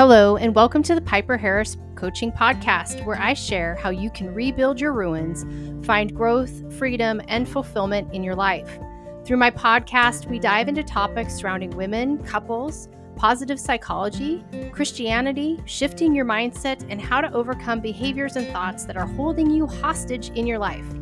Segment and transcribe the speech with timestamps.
[0.00, 4.32] Hello, and welcome to the Piper Harris Coaching Podcast, where I share how you can
[4.32, 5.44] rebuild your ruins,
[5.84, 8.78] find growth, freedom, and fulfillment in your life.
[9.26, 14.42] Through my podcast, we dive into topics surrounding women, couples, positive psychology,
[14.72, 19.66] Christianity, shifting your mindset, and how to overcome behaviors and thoughts that are holding you
[19.66, 20.94] hostage in your life.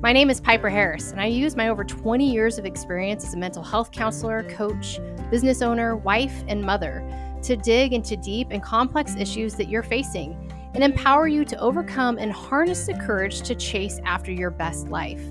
[0.00, 3.34] My name is Piper Harris, and I use my over 20 years of experience as
[3.34, 5.00] a mental health counselor, coach,
[5.32, 7.04] business owner, wife, and mother
[7.42, 12.18] to dig into deep and complex issues that you're facing and empower you to overcome
[12.18, 15.22] and harness the courage to chase after your best life.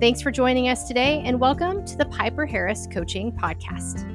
[0.00, 4.08] Thanks for joining us today, and welcome to the Piper Harris Coaching Podcast.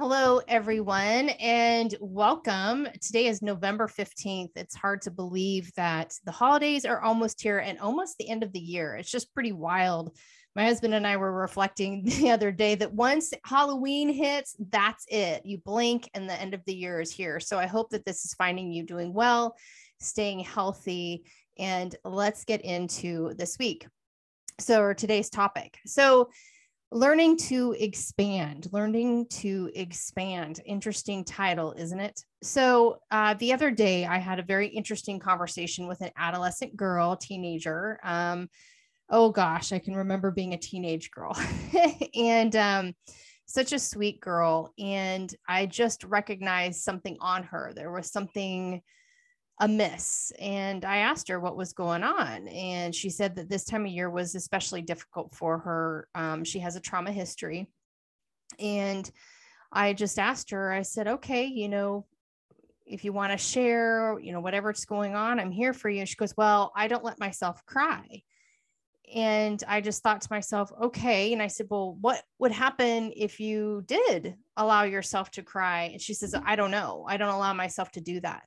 [0.00, 2.88] Hello, everyone, and welcome.
[3.02, 4.48] Today is November 15th.
[4.56, 8.50] It's hard to believe that the holidays are almost here and almost the end of
[8.54, 8.94] the year.
[8.94, 10.16] It's just pretty wild.
[10.56, 15.44] My husband and I were reflecting the other day that once Halloween hits, that's it.
[15.44, 17.38] You blink and the end of the year is here.
[17.38, 19.54] So I hope that this is finding you doing well,
[20.00, 21.24] staying healthy,
[21.58, 23.86] and let's get into this week.
[24.60, 25.76] So, today's topic.
[25.84, 26.30] So,
[26.92, 30.60] learning to expand learning to expand.
[30.64, 32.24] Interesting title isn't it?
[32.42, 37.16] So uh, the other day i had a very interesting conversation with an adolescent girl
[37.16, 38.48] teenager um,
[39.08, 41.36] oh gosh i can remember being a teenage girl
[42.14, 42.94] and um,
[43.46, 47.72] such a sweet girl and i just recognized something on her.
[47.74, 48.82] There was something
[49.60, 50.32] amiss.
[50.40, 52.48] And I asked her what was going on.
[52.48, 56.08] And she said that this time of year was especially difficult for her.
[56.14, 57.68] Um, she has a trauma history.
[58.58, 59.08] And
[59.70, 62.06] I just asked her, I said, okay, you know,
[62.86, 66.00] if you want to share, you know, whatever's going on, I'm here for you.
[66.00, 68.22] And she goes, well, I don't let myself cry.
[69.14, 71.32] And I just thought to myself, okay.
[71.32, 75.90] And I said, well, what would happen if you did allow yourself to cry?
[75.92, 77.04] And she says, I don't know.
[77.08, 78.44] I don't allow myself to do that.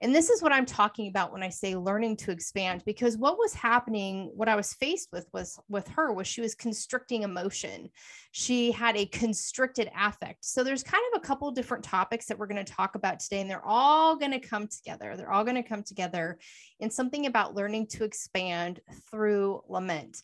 [0.00, 3.38] And this is what I'm talking about when I say learning to expand, because what
[3.38, 7.90] was happening, what I was faced with was with her was she was constricting emotion.
[8.32, 10.44] She had a constricted affect.
[10.44, 13.40] So there's kind of a couple different topics that we're going to talk about today,
[13.40, 15.16] and they're all going to come together.
[15.16, 16.38] They're all going to come together
[16.80, 18.80] in something about learning to expand
[19.10, 20.22] through lament.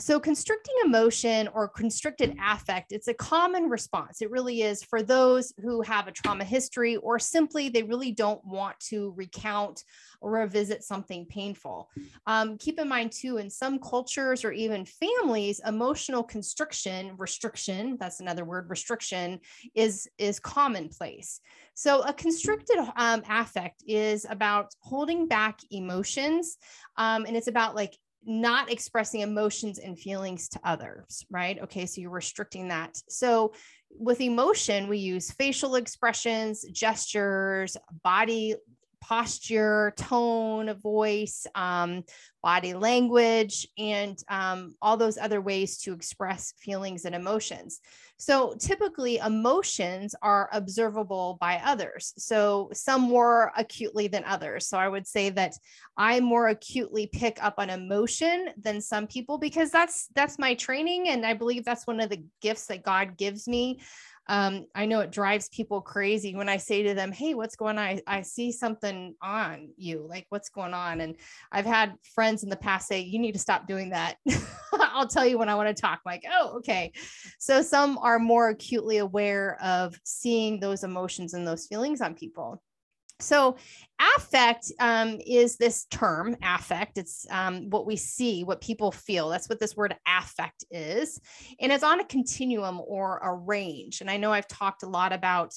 [0.00, 4.22] So, constricting emotion or constricted affect, it's a common response.
[4.22, 8.44] It really is for those who have a trauma history or simply they really don't
[8.44, 9.82] want to recount
[10.20, 11.90] or revisit something painful.
[12.28, 18.20] Um, keep in mind, too, in some cultures or even families, emotional constriction, restriction, that's
[18.20, 19.40] another word, restriction,
[19.74, 21.40] is, is commonplace.
[21.74, 26.56] So, a constricted um, affect is about holding back emotions,
[26.96, 27.96] um, and it's about like
[28.28, 31.58] not expressing emotions and feelings to others, right?
[31.62, 33.00] Okay, so you're restricting that.
[33.08, 33.54] So
[33.90, 38.54] with emotion, we use facial expressions, gestures, body
[39.08, 42.04] posture, tone of voice, um,
[42.42, 47.80] body language, and um, all those other ways to express feelings and emotions.
[48.18, 52.12] So typically, emotions are observable by others.
[52.18, 54.66] So some more acutely than others.
[54.66, 55.54] So I would say that
[55.96, 61.08] I more acutely pick up on emotion than some people because that's that's my training,
[61.08, 63.80] and I believe that's one of the gifts that God gives me
[64.28, 67.78] um, I know it drives people crazy when I say to them, Hey, what's going
[67.78, 67.84] on?
[67.84, 71.00] I, I see something on you, like what's going on?
[71.00, 71.16] And
[71.50, 74.16] I've had friends in the past say, You need to stop doing that.
[74.80, 76.00] I'll tell you when I want to talk.
[76.04, 76.92] like, oh, okay.
[77.38, 82.62] So some are more acutely aware of seeing those emotions and those feelings on people.
[83.20, 83.56] So,
[84.16, 86.98] affect um, is this term, affect.
[86.98, 89.28] It's um, what we see, what people feel.
[89.28, 91.20] That's what this word affect is.
[91.60, 94.00] And it's on a continuum or a range.
[94.00, 95.52] And I know I've talked a lot about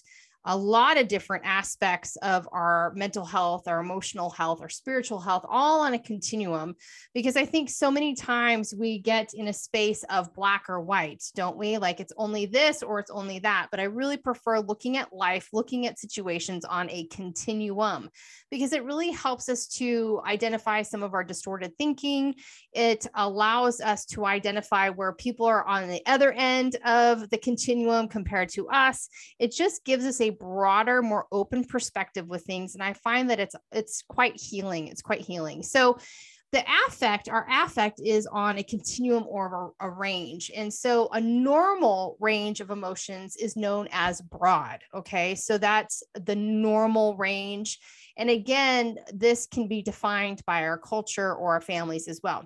[0.45, 5.45] a lot of different aspects of our mental health, our emotional health, our spiritual health,
[5.47, 6.75] all on a continuum.
[7.13, 11.23] Because I think so many times we get in a space of black or white,
[11.35, 11.77] don't we?
[11.77, 13.67] Like it's only this or it's only that.
[13.69, 18.09] But I really prefer looking at life, looking at situations on a continuum,
[18.49, 22.33] because it really helps us to identify some of our distorted thinking.
[22.73, 28.07] It allows us to identify where people are on the other end of the continuum
[28.07, 29.07] compared to us.
[29.37, 32.73] It just gives us a broader, more open perspective with things.
[32.75, 34.87] And I find that it's it's quite healing.
[34.87, 35.63] It's quite healing.
[35.63, 35.97] So
[36.51, 40.51] the affect, our affect is on a continuum or a, a, range.
[40.53, 44.79] And so a normal range of emotions is known as broad.
[44.93, 45.35] Okay.
[45.35, 47.79] So that's the normal range.
[48.17, 52.45] And again, this can be defined by our culture or our families as well.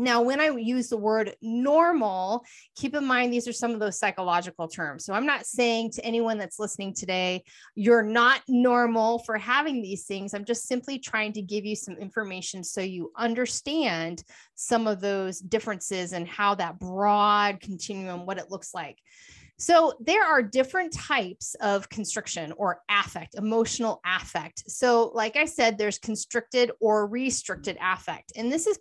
[0.00, 2.44] Now, when I use the word normal,
[2.74, 5.04] keep in mind these are some of those psychological terms.
[5.04, 7.44] So I'm not saying to anyone that's listening today,
[7.74, 10.32] you're not normal for having these things.
[10.32, 14.24] I'm just simply trying to give you some information so you understand
[14.54, 18.98] some of those differences and how that broad continuum, what it looks like.
[19.60, 24.70] So there are different types of constriction or affect, emotional affect.
[24.70, 28.78] So, like I said, there's constricted or restricted affect, and this is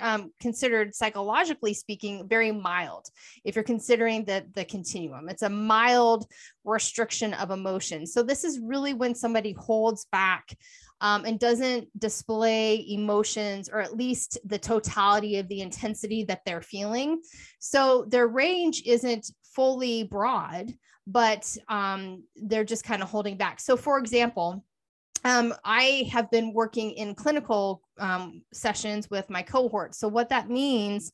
[0.00, 3.06] um, considered psychologically speaking very mild.
[3.42, 6.26] If you're considering the the continuum, it's a mild
[6.62, 8.06] restriction of emotion.
[8.06, 10.54] So this is really when somebody holds back
[11.00, 16.62] um, and doesn't display emotions or at least the totality of the intensity that they're
[16.62, 17.20] feeling.
[17.58, 20.72] So their range isn't fully broad,
[21.06, 23.60] but um, they're just kind of holding back.
[23.60, 24.64] So, for example,
[25.24, 29.94] um, I have been working in clinical um, sessions with my cohort.
[29.94, 31.12] So, what that means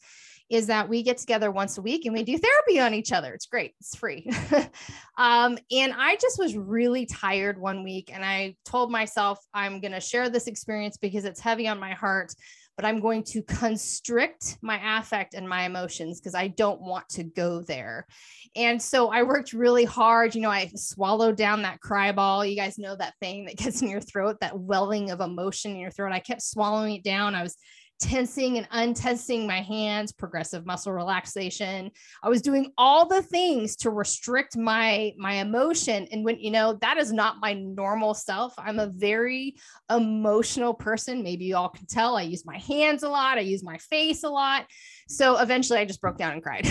[0.50, 3.34] is that we get together once a week and we do therapy on each other.
[3.34, 4.30] It's great, it's free.
[5.18, 9.92] um, and I just was really tired one week and I told myself, I'm going
[9.92, 12.32] to share this experience because it's heavy on my heart,
[12.78, 17.24] but I'm going to constrict my affect and my emotions because I don't want to
[17.24, 18.06] go there.
[18.54, 20.36] And so I worked really hard.
[20.36, 22.46] You know, I swallowed down that cry ball.
[22.46, 25.78] You guys know that thing that gets in your throat, that welling of emotion in
[25.78, 26.12] your throat.
[26.12, 27.34] I kept swallowing it down.
[27.34, 27.56] I was
[27.98, 31.90] tensing and untensing my hands, progressive muscle relaxation.
[32.22, 36.74] I was doing all the things to restrict my my emotion and when you know
[36.80, 38.54] that is not my normal self.
[38.58, 39.56] I'm a very
[39.90, 41.22] emotional person.
[41.22, 44.22] Maybe you all can tell I use my hands a lot, I use my face
[44.22, 44.66] a lot.
[45.08, 46.68] So eventually I just broke down and cried.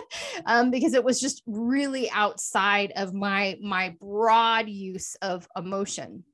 [0.46, 6.24] um, because it was just really outside of my my broad use of emotion.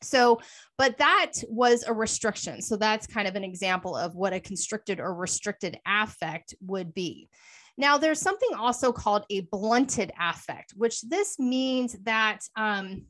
[0.00, 0.40] So,
[0.76, 2.62] but that was a restriction.
[2.62, 7.28] So that's kind of an example of what a constricted or restricted affect would be.
[7.76, 13.06] Now, there's something also called a blunted affect, which this means that um,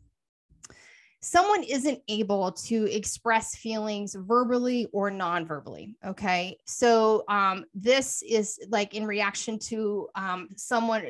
[1.23, 5.94] someone isn't able to express feelings verbally or non-verbally.
[6.06, 11.06] Okay, so um, this is like in reaction to um, someone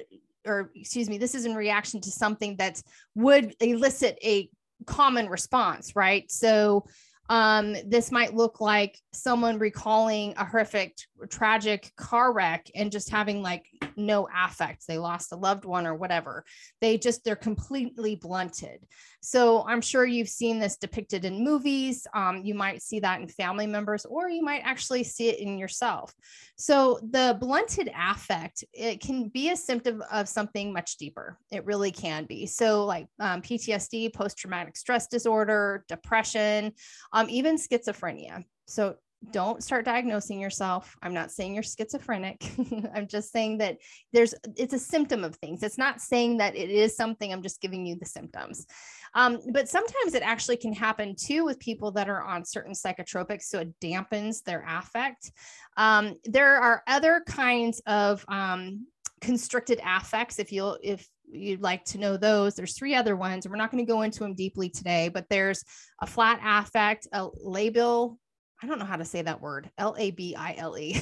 [0.46, 2.80] or excuse me, this is in reaction to something that
[3.14, 4.48] would elicit a
[4.86, 6.30] common response, right?
[6.30, 6.86] So
[7.28, 13.42] um, this might look like someone recalling a horrific, tragic car wreck and just having
[13.42, 13.66] like
[13.96, 14.86] no affect.
[14.86, 16.44] They lost a loved one or whatever.
[16.80, 18.86] They just, they're completely blunted.
[19.20, 22.06] So I'm sure you've seen this depicted in movies.
[22.14, 25.58] Um, you might see that in family members, or you might actually see it in
[25.58, 26.14] yourself.
[26.56, 31.38] So the blunted affect, it can be a symptom of something much deeper.
[31.50, 32.46] It really can be.
[32.46, 36.72] So like um, PTSD, post-traumatic stress disorder, depression,
[37.12, 38.44] um, even schizophrenia.
[38.66, 38.96] So
[39.30, 40.96] don't start diagnosing yourself.
[41.02, 42.50] I'm not saying you're schizophrenic.
[42.94, 43.78] I'm just saying that
[44.12, 45.62] there's it's a symptom of things.
[45.62, 47.32] It's not saying that it is something.
[47.32, 48.66] I'm just giving you the symptoms.
[49.14, 53.44] Um, but sometimes it actually can happen too with people that are on certain psychotropics,
[53.44, 55.32] so it dampens their affect.
[55.76, 58.86] Um, there are other kinds of um,
[59.20, 60.38] constricted affects.
[60.38, 63.48] If you'll if you'd like to know those, there's three other ones.
[63.48, 65.64] We're not going to go into them deeply today, but there's
[66.00, 68.18] a flat affect, a labial
[68.62, 71.00] I don't know how to say that word, L A B I L E,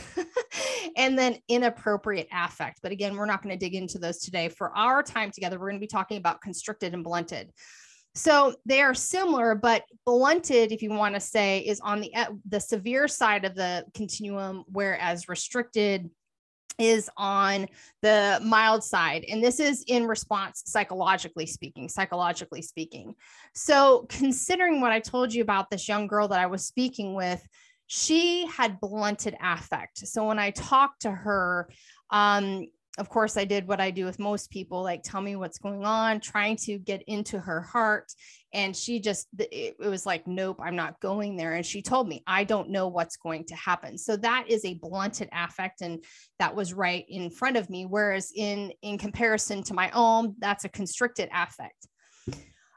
[0.97, 2.81] and then inappropriate affect.
[2.83, 4.49] But again, we're not going to dig into those today.
[4.49, 7.51] For our time together, we're going to be talking about constricted and blunted.
[8.15, 12.13] So they are similar, but blunted, if you want to say, is on the
[12.49, 16.11] the severe side of the continuum, whereas restricted
[16.79, 17.67] is on
[18.03, 19.25] the mild side.
[19.29, 23.15] And this is in response, psychologically speaking, psychologically speaking.
[23.55, 27.47] So, considering what I told you about this young girl that I was speaking with,
[27.87, 30.07] she had blunted affect.
[30.07, 31.69] So, when I talked to her,
[32.11, 32.67] um,
[32.99, 35.85] of course, I did what I do with most people like, tell me what's going
[35.85, 38.11] on, trying to get into her heart.
[38.55, 41.53] And she just, it, was like, nope, I'm not going there.
[41.53, 43.99] And she told me, I don't know what's going to happen.
[43.99, 45.83] So that is a blunted affect.
[45.83, 46.03] And
[46.39, 47.85] that was right in front of me.
[47.85, 51.87] Whereas in, in comparison to my own, that's a constricted affect.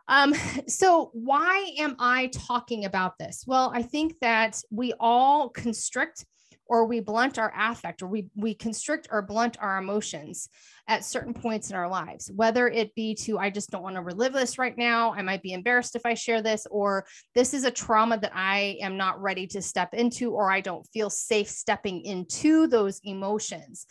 [0.09, 0.33] Um,
[0.67, 3.45] so why am I talking about this?
[3.47, 6.25] Well, I think that we all constrict
[6.69, 10.47] or we blunt our affect or we, we constrict or blunt our emotions
[10.87, 14.01] at certain points in our lives, whether it be to, I just don't want to
[14.01, 15.13] relive this right now.
[15.13, 18.77] I might be embarrassed if I share this, or this is a trauma that I
[18.81, 23.87] am not ready to step into, or I don't feel safe stepping into those emotions.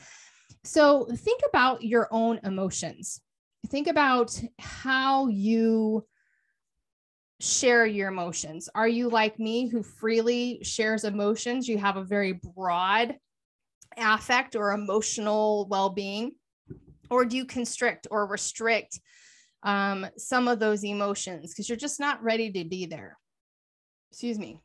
[0.65, 3.21] So think about your own emotions.
[3.69, 6.07] Think about how you
[7.41, 8.69] share your emotions?
[8.75, 11.69] Are you like me who freely shares emotions?
[11.69, 13.17] You have a very broad
[13.97, 16.33] affect or emotional well being?
[17.11, 19.01] Or do you constrict or restrict
[19.63, 23.17] um, some of those emotions because you're just not ready to be there?
[24.11, 24.61] Excuse me.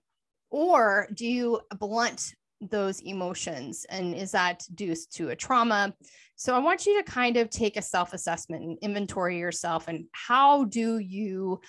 [0.49, 3.85] Or do you blunt those emotions?
[3.89, 5.93] And is that due to a trauma?
[6.35, 10.05] So I want you to kind of take a self assessment and inventory yourself and
[10.11, 11.61] how do you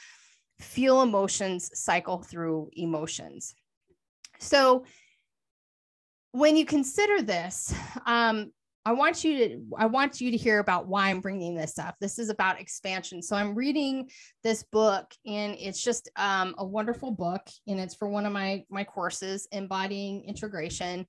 [0.58, 3.54] feel emotions cycle through emotions?
[4.38, 4.84] So
[6.32, 7.74] when you consider this,
[8.06, 8.50] um,
[8.86, 11.94] I want you to I want you to hear about why I'm bringing this up.
[12.00, 13.22] This is about expansion.
[13.22, 14.10] So I'm reading
[14.42, 18.62] this book, and it's just um, a wonderful book, and it's for one of my
[18.68, 21.06] my courses, embodying integration,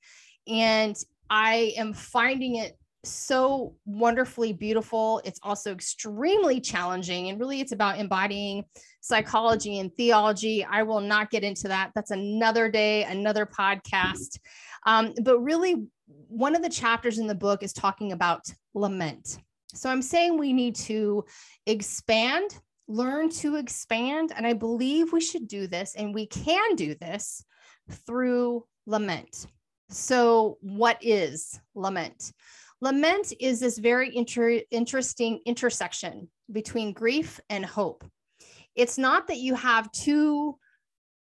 [0.47, 0.95] and
[1.29, 2.77] I am finding it
[3.09, 5.21] so wonderfully beautiful.
[5.23, 8.65] It's also extremely challenging, and really, it's about embodying
[9.01, 10.63] psychology and theology.
[10.63, 11.91] I will not get into that.
[11.95, 14.39] That's another day, another podcast.
[14.85, 15.87] Um, but really,
[16.27, 19.37] one of the chapters in the book is talking about lament.
[19.73, 21.25] So I'm saying we need to
[21.65, 22.57] expand,
[22.87, 24.31] learn to expand.
[24.35, 27.43] And I believe we should do this and we can do this
[27.89, 29.47] through lament.
[29.89, 32.33] So, what is lament?
[32.81, 38.03] Lament is this very inter- interesting intersection between grief and hope.
[38.75, 40.57] It's not that you have two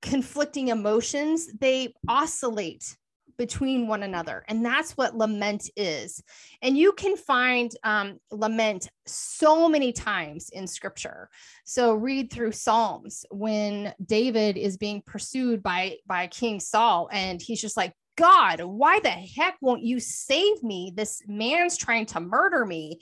[0.01, 2.98] conflicting emotions, they oscillate
[3.38, 4.43] between one another.
[4.48, 6.22] And that's what lament is.
[6.62, 11.29] And you can find um, lament so many times in scripture.
[11.65, 17.62] So read through Psalms when David is being pursued by, by King Saul, and he's
[17.62, 20.93] just like, God, why the heck won't you save me?
[20.96, 23.00] This man's trying to murder me.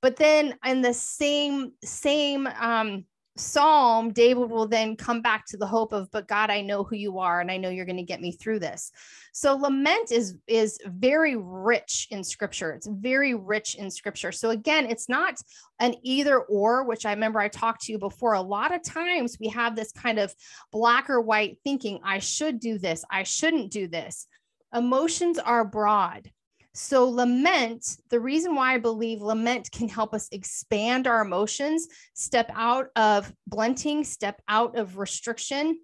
[0.00, 3.04] But then in the same, same um,
[3.36, 6.96] psalm, David will then come back to the hope of, but God, I know who
[6.96, 8.92] you are, and I know you're going to get me through this.
[9.32, 12.72] So lament is is very rich in scripture.
[12.72, 14.32] It's very rich in scripture.
[14.32, 15.36] So again, it's not
[15.80, 18.34] an either or, which I remember I talked to you before.
[18.34, 20.34] A lot of times we have this kind of
[20.70, 24.26] black or white thinking, I should do this, I shouldn't do this.
[24.74, 26.30] Emotions are broad.
[26.74, 32.50] So, lament, the reason why I believe lament can help us expand our emotions, step
[32.54, 35.78] out of blunting, step out of restriction.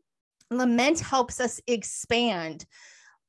[0.51, 2.65] Lament helps us expand.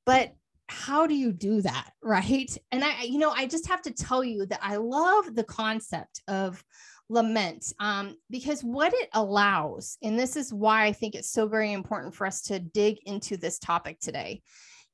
[0.06, 0.34] But
[0.70, 1.92] how do you do that?
[2.02, 2.58] Right.
[2.72, 6.22] And I, you know, I just have to tell you that I love the concept
[6.28, 6.64] of
[7.10, 11.74] lament um, because what it allows, and this is why I think it's so very
[11.74, 14.42] important for us to dig into this topic today,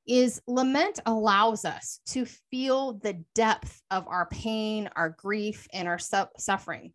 [0.06, 5.98] is lament allows us to feel the depth of our pain, our grief, and our
[5.98, 6.92] su- suffering,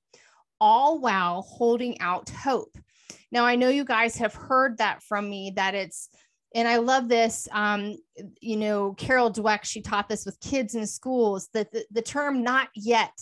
[0.59, 2.77] all while holding out hope.
[3.31, 6.09] Now, I know you guys have heard that from me that it's,
[6.53, 7.47] and I love this.
[7.51, 7.95] Um,
[8.39, 12.43] you know, Carol Dweck, she taught this with kids in schools that the, the term
[12.43, 13.13] not yet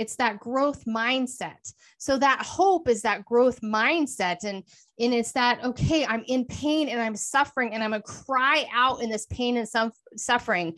[0.00, 1.74] it's that growth mindset.
[1.98, 4.44] So that hope is that growth mindset.
[4.44, 4.64] And,
[4.98, 8.64] and it's that, okay, I'm in pain and I'm suffering and I'm going to cry
[8.72, 10.76] out in this pain and some suffering.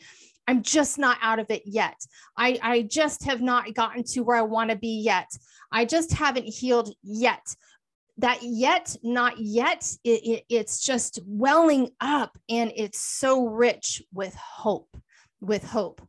[0.48, 1.94] I'm just not out of it yet.
[2.36, 5.30] I, I just have not gotten to where I want to be yet.
[5.70, 7.54] I just haven't healed yet.
[8.18, 14.34] That yet, not yet, it, it, it's just welling up and it's so rich with
[14.34, 14.96] hope,
[15.40, 16.02] with hope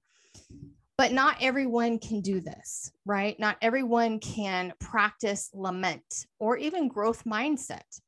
[0.97, 3.39] but not everyone can do this, right?
[3.39, 7.99] Not everyone can practice lament or even growth mindset.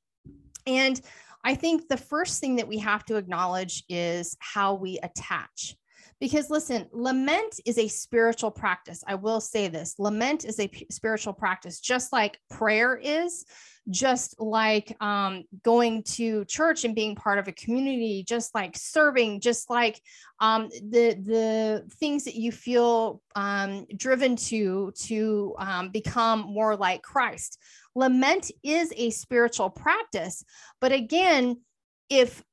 [0.68, 1.00] And
[1.44, 5.76] I think the first thing that we have to acknowledge is how we attach.
[6.20, 9.04] Because listen, lament is a spiritual practice.
[9.06, 13.46] I will say this lament is a p- spiritual practice, just like prayer is
[13.90, 19.40] just like um, going to church and being part of a community, just like serving,
[19.40, 20.02] just like
[20.40, 27.04] um, the the things that you feel um, driven to to um, become more like
[27.04, 27.60] Christ.
[27.94, 30.44] Lament is a spiritual practice,
[30.82, 31.62] but again,
[32.10, 32.44] if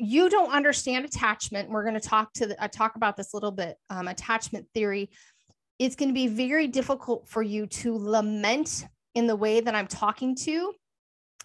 [0.00, 3.36] you don't understand attachment, we're going to talk to the, uh, talk about this a
[3.36, 3.76] little bit.
[3.90, 5.10] Um, attachment theory.
[5.78, 9.86] It's going to be very difficult for you to lament in the way that I'm
[9.86, 10.72] talking to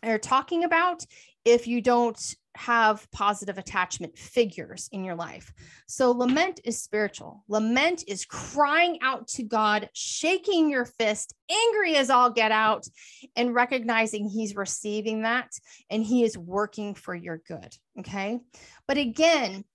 [0.03, 1.03] or talking about
[1.45, 5.53] if you don't have positive attachment figures in your life.
[5.87, 7.43] So, lament is spiritual.
[7.47, 12.87] Lament is crying out to God, shaking your fist, angry as all get out,
[13.35, 15.51] and recognizing He's receiving that
[15.89, 17.75] and He is working for your good.
[17.99, 18.39] Okay.
[18.87, 19.65] But again,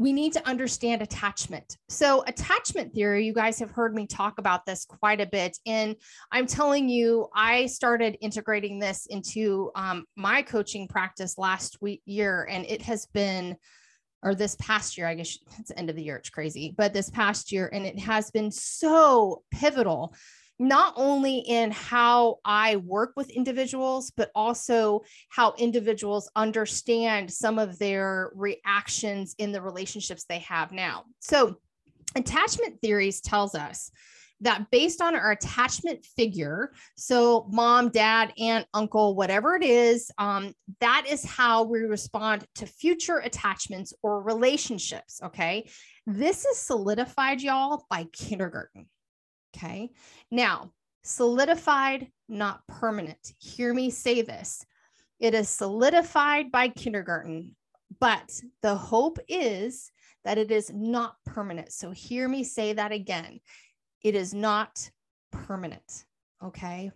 [0.00, 1.76] we need to understand attachment.
[1.90, 5.58] So, attachment theory, you guys have heard me talk about this quite a bit.
[5.66, 5.94] And
[6.32, 12.48] I'm telling you, I started integrating this into um, my coaching practice last week, year,
[12.50, 13.58] and it has been
[14.22, 16.94] or this past year, I guess it's the end of the year, it's crazy, but
[16.94, 20.14] this past year, and it has been so pivotal,
[20.60, 25.00] not only in how I work with individuals, but also
[25.30, 31.04] how individuals understand some of their reactions in the relationships they have now.
[31.18, 31.56] So,
[32.14, 33.90] attachment theories tells us
[34.42, 40.52] that based on our attachment figure, so mom, dad, aunt, uncle, whatever it is, um,
[40.80, 45.20] that is how we respond to future attachments or relationships.
[45.24, 45.70] Okay.
[46.06, 48.86] This is solidified, y'all, by kindergarten.
[49.62, 49.90] Okay.
[50.30, 53.34] Now, solidified, not permanent.
[53.38, 54.64] Hear me say this
[55.18, 57.56] it is solidified by kindergarten,
[58.00, 59.90] but the hope is
[60.24, 61.72] that it is not permanent.
[61.72, 63.40] So, hear me say that again
[64.02, 64.90] it is not
[65.30, 66.04] permanent.
[66.42, 66.90] Okay.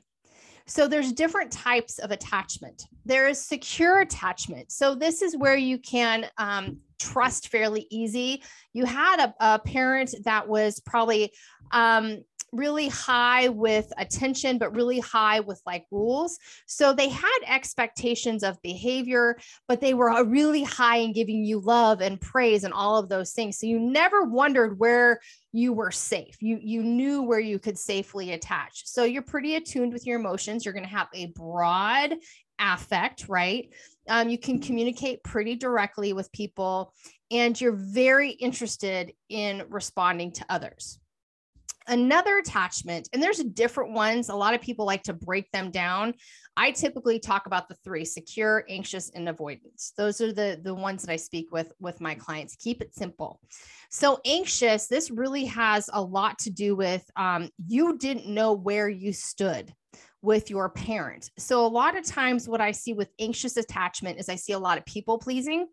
[0.66, 2.85] So there's different types of attachment.
[3.04, 4.73] There is secure attachment.
[4.73, 8.42] So this is where you can um, trust fairly easy.
[8.73, 11.35] You had a, a parent that was probably
[11.71, 12.23] um,
[12.54, 16.38] really high with attention, but really high with like rules.
[16.66, 19.37] So they had expectations of behavior,
[19.68, 23.32] but they were really high in giving you love and praise and all of those
[23.32, 23.58] things.
[23.58, 25.20] So you never wondered where
[25.52, 26.37] you were safe.
[26.40, 28.82] You you knew where you could safely attach.
[28.87, 30.64] So you're pretty attuned with your emotions.
[30.64, 32.14] You're going to have a broad
[32.58, 33.68] affect, right?
[34.08, 36.92] Um, you can communicate pretty directly with people,
[37.30, 40.99] and you're very interested in responding to others
[41.88, 46.14] another attachment and there's different ones a lot of people like to break them down
[46.56, 51.02] i typically talk about the three secure anxious and avoidance those are the the ones
[51.02, 53.40] that i speak with with my clients keep it simple
[53.90, 58.88] so anxious this really has a lot to do with um, you didn't know where
[58.88, 59.72] you stood
[60.24, 61.30] with your parent.
[61.38, 64.58] So, a lot of times, what I see with anxious attachment is I see a
[64.58, 65.66] lot of people pleasing.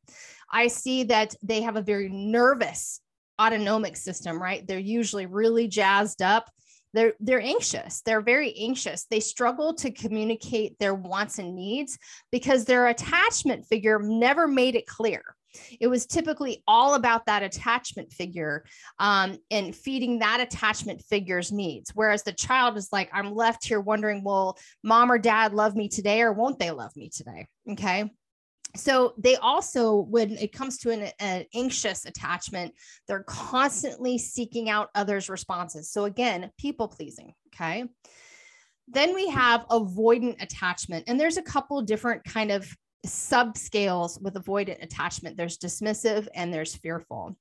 [0.52, 3.00] I see that they have a very nervous
[3.42, 4.66] autonomic system, right?
[4.66, 6.50] They're usually really jazzed up.
[6.94, 8.02] They're they're anxious.
[8.02, 9.06] They're very anxious.
[9.06, 11.98] They struggle to communicate their wants and needs
[12.32, 15.24] because their attachment figure never made it clear.
[15.82, 18.64] It was typically all about that attachment figure
[19.00, 21.92] um, and feeding that attachment figure's needs.
[21.94, 25.90] Whereas the child is like, I'm left here wondering, will mom or dad love me
[25.90, 27.48] today or won't they love me today?
[27.70, 28.10] Okay
[28.76, 32.74] so they also when it comes to an, an, anxious attachment
[33.08, 35.90] they're constantly seeking out others responses.
[35.90, 37.86] So again people pleasing okay?
[38.88, 42.68] Then we have avoidant attachment and there's a couple different kind of
[43.06, 45.36] subscales with avoidant attachment.
[45.36, 47.36] There's dismissive and there's fearful.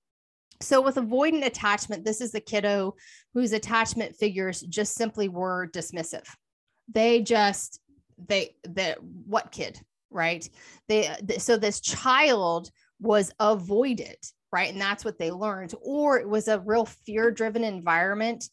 [0.63, 2.95] So with avoidant attachment this is the kiddo
[3.35, 6.27] whose attachment figures just simply were dismissive.
[6.93, 7.81] They just
[8.19, 10.49] they that what kid right?
[10.89, 12.71] They uh, so this child
[13.01, 14.17] was avoided
[14.53, 14.73] right?
[14.73, 18.49] And that's what they learned or it was a real fear driven environment.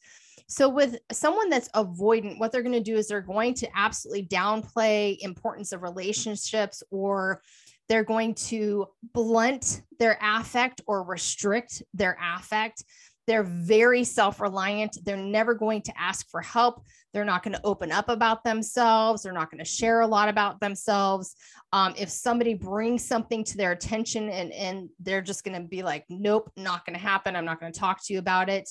[0.47, 4.27] So with someone that's avoidant what they're going to do is they're going to absolutely
[4.27, 7.41] downplay importance of relationships or
[7.89, 12.83] they're going to blunt their affect or restrict their affect
[13.27, 14.97] they're very self reliant.
[15.03, 16.81] They're never going to ask for help.
[17.13, 19.21] They're not going to open up about themselves.
[19.21, 21.35] They're not going to share a lot about themselves.
[21.73, 25.83] Um, if somebody brings something to their attention and, and they're just going to be
[25.83, 27.35] like, nope, not going to happen.
[27.35, 28.69] I'm not going to talk to you about it.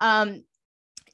[0.00, 0.42] Um,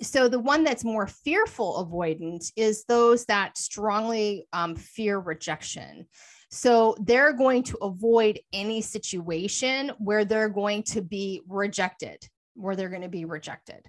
[0.00, 6.06] so the one that's more fearful avoidant is those that strongly um, fear rejection.
[6.50, 12.88] So they're going to avoid any situation where they're going to be rejected where they're
[12.88, 13.86] going to be rejected.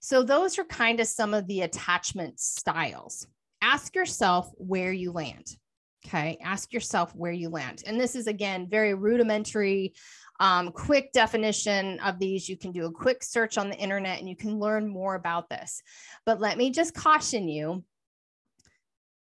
[0.00, 3.26] So, those are kind of some of the attachment styles.
[3.62, 5.56] Ask yourself where you land.
[6.06, 6.38] Okay.
[6.42, 7.82] Ask yourself where you land.
[7.86, 9.92] And this is, again, very rudimentary,
[10.38, 12.48] um, quick definition of these.
[12.48, 15.50] You can do a quick search on the internet and you can learn more about
[15.50, 15.82] this.
[16.24, 17.84] But let me just caution you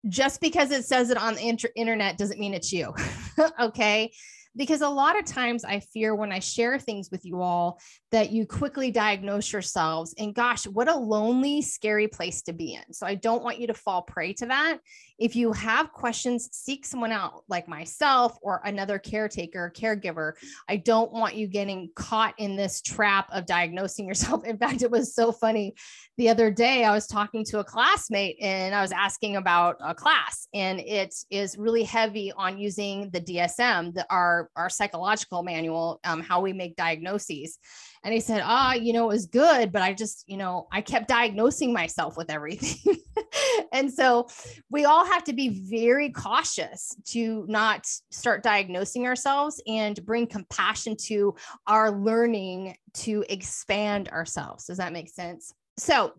[0.08, 2.94] just because it says it on the inter- internet doesn't mean it's you.
[3.60, 4.12] okay
[4.56, 7.80] because a lot of times I fear when I share things with you all
[8.12, 10.14] that you quickly diagnose yourselves.
[10.18, 12.94] And gosh, what a lonely, scary place to be in.
[12.94, 14.78] So I don't want you to fall prey to that.
[15.20, 20.34] If you have questions, seek someone out like myself or another caretaker, caregiver.
[20.68, 24.46] I don't want you getting caught in this trap of diagnosing yourself.
[24.46, 25.76] In fact, it was so funny.
[26.18, 29.96] The other day, I was talking to a classmate and I was asking about a
[29.96, 36.00] class, and it is really heavy on using the DSM, the, our, our psychological manual,
[36.04, 37.58] um, how we make diagnoses.
[38.04, 40.82] And he said, ah, you know, it was good, but I just, you know, I
[40.82, 42.98] kept diagnosing myself with everything.
[43.72, 44.28] and so
[44.70, 50.98] we all have to be very cautious to not start diagnosing ourselves and bring compassion
[51.04, 51.36] to
[51.66, 54.66] our learning to expand ourselves.
[54.66, 55.54] Does that make sense?
[55.78, 56.14] So,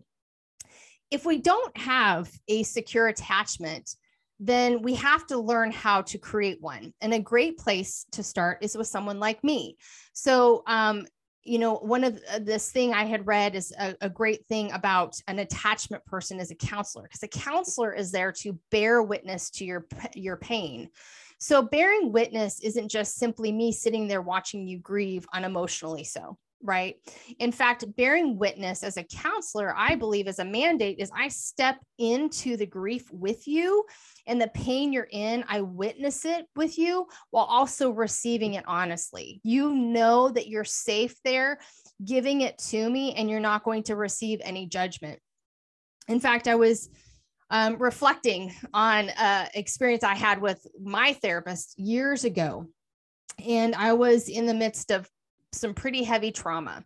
[1.11, 3.95] if we don't have a secure attachment,
[4.39, 6.93] then we have to learn how to create one.
[6.99, 9.77] And a great place to start is with someone like me.
[10.13, 11.05] So, um,
[11.45, 14.71] you know, one of uh, this thing I had read is a, a great thing
[14.71, 19.49] about an attachment person as a counselor, because a counselor is there to bear witness
[19.51, 20.89] to your your pain.
[21.37, 26.95] So bearing witness isn't just simply me sitting there watching you grieve unemotionally so right?
[27.39, 31.77] In fact, bearing witness as a counselor, I believe as a mandate is I step
[31.97, 33.85] into the grief with you
[34.27, 39.39] and the pain you're in, I witness it with you while also receiving it honestly.
[39.43, 41.59] You know that you're safe there
[42.03, 45.19] giving it to me and you're not going to receive any judgment.
[46.07, 46.89] In fact, I was
[47.49, 52.67] um, reflecting on uh, experience I had with my therapist years ago.
[53.45, 55.09] And I was in the midst of
[55.55, 56.83] some pretty heavy trauma.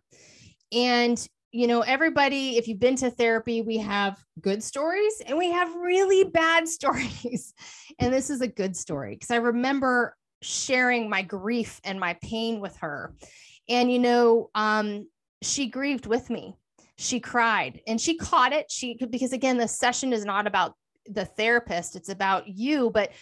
[0.72, 5.50] And, you know, everybody, if you've been to therapy, we have good stories and we
[5.50, 7.54] have really bad stories.
[7.98, 12.60] and this is a good story because I remember sharing my grief and my pain
[12.60, 13.14] with her.
[13.68, 15.08] And, you know, um,
[15.42, 16.54] she grieved with me.
[16.96, 18.70] She cried and she caught it.
[18.70, 20.74] She, because again, the session is not about
[21.06, 22.90] the therapist, it's about you.
[22.90, 23.12] But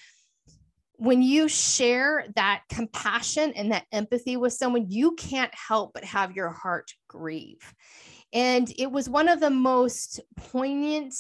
[0.99, 6.35] when you share that compassion and that empathy with someone, you can't help but have
[6.35, 7.73] your heart grieve.
[8.33, 11.15] And it was one of the most poignant,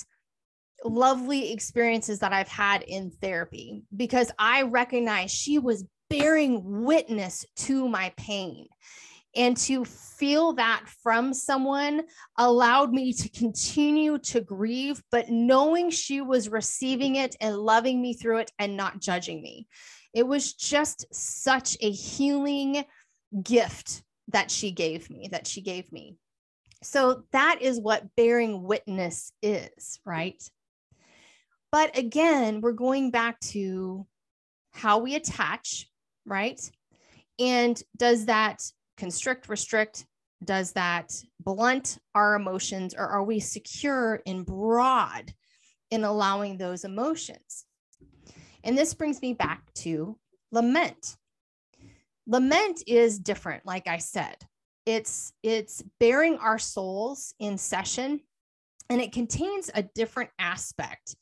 [0.84, 7.88] lovely experiences that I've had in therapy because I recognized she was bearing witness to
[7.88, 8.66] my pain.
[9.36, 12.02] And to feel that from someone
[12.38, 18.14] allowed me to continue to grieve, but knowing she was receiving it and loving me
[18.14, 19.66] through it and not judging me.
[20.14, 22.84] It was just such a healing
[23.42, 26.16] gift that she gave me, that she gave me.
[26.82, 30.42] So that is what bearing witness is, right?
[31.70, 34.06] But again, we're going back to
[34.72, 35.88] how we attach,
[36.24, 36.60] right?
[37.38, 38.62] And does that
[38.98, 40.04] constrict, restrict?
[40.44, 45.32] Does that blunt our emotions, or are we secure and broad
[45.90, 47.64] in allowing those emotions?
[48.62, 50.18] And this brings me back to
[50.52, 51.16] lament.
[52.26, 54.36] Lament is different, like I said.
[54.84, 58.20] It's it's bearing our souls in session
[58.90, 61.16] and it contains a different aspect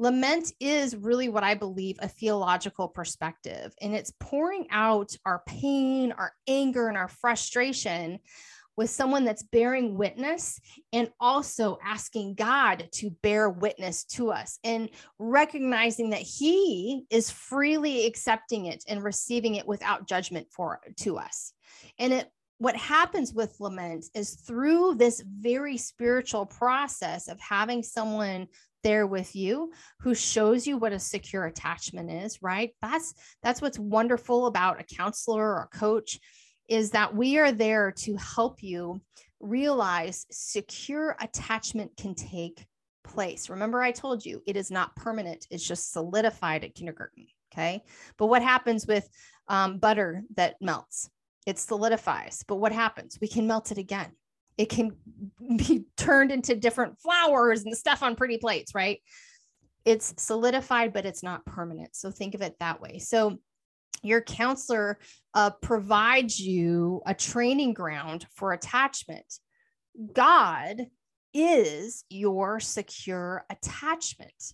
[0.00, 6.12] Lament is really what I believe a theological perspective, and it's pouring out our pain,
[6.12, 8.18] our anger, and our frustration
[8.78, 10.58] with someone that's bearing witness
[10.94, 18.06] and also asking God to bear witness to us and recognizing that he is freely
[18.06, 21.52] accepting it and receiving it without judgment for to us.
[21.98, 28.46] And it what happens with lament is through this very spiritual process of having someone
[28.82, 32.70] there with you who shows you what a secure attachment is right?
[32.82, 36.18] That's that's what's wonderful about a counselor or a coach
[36.68, 39.00] is that we are there to help you
[39.40, 42.64] realize secure attachment can take
[43.04, 43.50] place.
[43.50, 47.82] Remember i told you it is not permanent it's just solidified at kindergarten okay?
[48.16, 49.08] But what happens with
[49.48, 51.10] um, butter that melts?
[51.46, 53.18] It solidifies but what happens?
[53.20, 54.12] We can melt it again
[54.60, 54.94] it can
[55.56, 59.00] be turned into different flowers and stuff on pretty plates, right?
[59.86, 61.96] It's solidified, but it's not permanent.
[61.96, 62.98] So think of it that way.
[62.98, 63.38] So
[64.02, 64.98] your counselor
[65.32, 69.24] uh, provides you a training ground for attachment.
[70.12, 70.88] God
[71.32, 74.52] is your secure attachment.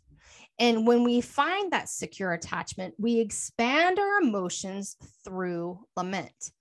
[0.61, 6.53] And when we find that secure attachment, we expand our emotions through lament.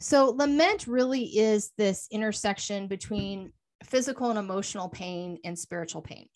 [0.00, 3.52] So, lament really is this intersection between
[3.84, 6.26] physical and emotional pain and spiritual pain.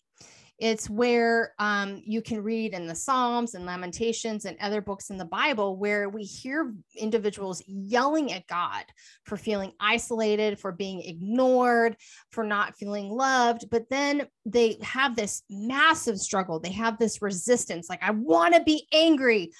[0.57, 5.17] It's where um, you can read in the Psalms and Lamentations and other books in
[5.17, 8.85] the Bible where we hear individuals yelling at God
[9.25, 11.97] for feeling isolated, for being ignored,
[12.29, 13.69] for not feeling loved.
[13.69, 16.59] But then they have this massive struggle.
[16.59, 19.51] They have this resistance like, I want to be angry.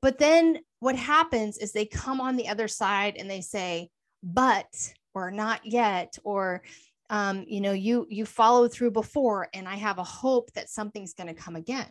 [0.00, 3.88] But then what happens is they come on the other side and they say,
[4.20, 4.66] but,
[5.14, 6.60] or not yet, or,
[7.08, 11.14] um, you know, you, you followed through before, and I have a hope that something's
[11.14, 11.86] going to come again.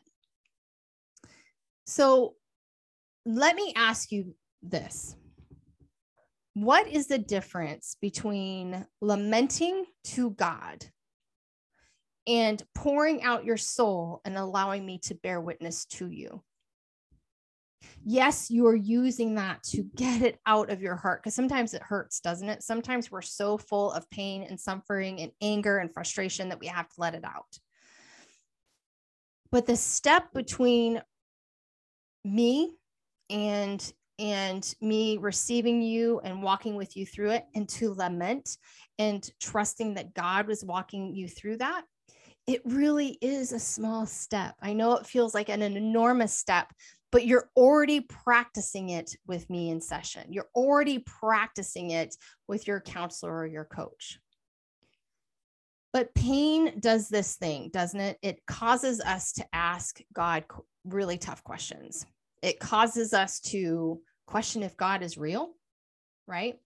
[1.85, 2.35] So
[3.25, 5.15] let me ask you this.
[6.53, 10.85] What is the difference between lamenting to God
[12.27, 16.43] and pouring out your soul and allowing me to bear witness to you.
[18.03, 21.83] Yes, you are using that to get it out of your heart because sometimes it
[21.83, 22.63] hurts, doesn't it?
[22.63, 26.89] Sometimes we're so full of pain and suffering and anger and frustration that we have
[26.89, 27.57] to let it out.
[29.51, 31.01] But the step between
[32.23, 32.71] me
[33.29, 38.57] and and me receiving you and walking with you through it and to lament
[38.99, 41.83] and trusting that God was walking you through that
[42.47, 44.55] it really is a small step.
[44.61, 46.73] I know it feels like an, an, enormous step,
[47.11, 50.31] but you're already practicing it with me in session.
[50.31, 52.15] You're already practicing it
[52.47, 54.19] with your counselor or your coach.
[55.93, 58.17] But pain does this thing, doesn't it?
[58.21, 60.45] It causes us to ask God
[60.85, 62.05] really tough questions.
[62.41, 65.49] It causes us to question if God is real,
[66.27, 66.57] right?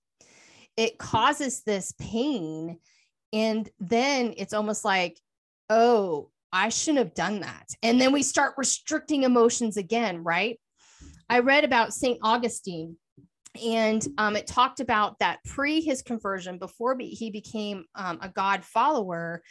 [0.77, 2.77] It causes this pain.
[3.33, 5.19] And then it's almost like,
[5.69, 7.67] oh, I shouldn't have done that.
[7.83, 10.57] And then we start restricting emotions again, right?
[11.29, 12.17] I read about St.
[12.23, 12.95] Augustine
[13.63, 18.63] and um, it talked about that pre his conversion, before he became um, a God
[18.63, 19.43] follower,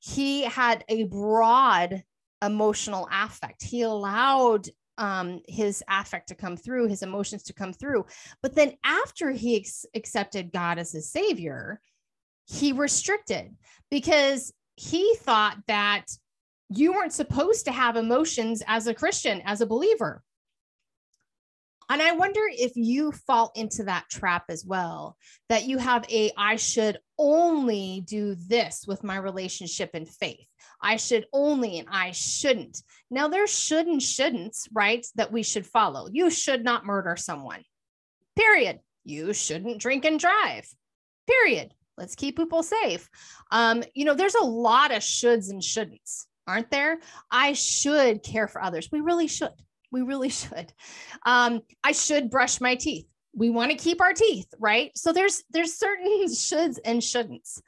[0.00, 2.02] he had a broad
[2.42, 3.62] emotional affect.
[3.62, 8.06] He allowed um, his affect to come through, his emotions to come through.
[8.42, 11.80] But then after he ex- accepted God as his savior,
[12.46, 13.54] he restricted
[13.90, 16.06] because he thought that
[16.68, 20.22] you weren't supposed to have emotions as a Christian, as a believer.
[21.90, 25.16] And I wonder if you fall into that trap as well,
[25.48, 30.46] that you have a, I should only do this with my relationship and faith.
[30.82, 32.82] I should only and I shouldn't.
[33.10, 35.06] Now, there's should and shouldn'ts, right?
[35.14, 36.08] That we should follow.
[36.12, 37.64] You should not murder someone,
[38.36, 38.80] period.
[39.04, 40.68] You shouldn't drink and drive,
[41.26, 41.72] period.
[41.96, 43.08] Let's keep people safe.
[43.50, 46.98] Um, you know, there's a lot of shoulds and shouldn'ts, aren't there?
[47.30, 48.88] I should care for others.
[48.90, 49.52] We really should.
[49.92, 50.72] We really should.
[51.24, 53.06] Um, I should brush my teeth.
[53.34, 54.90] We want to keep our teeth, right?
[54.96, 57.60] So there's there's certain shoulds and shouldn'ts.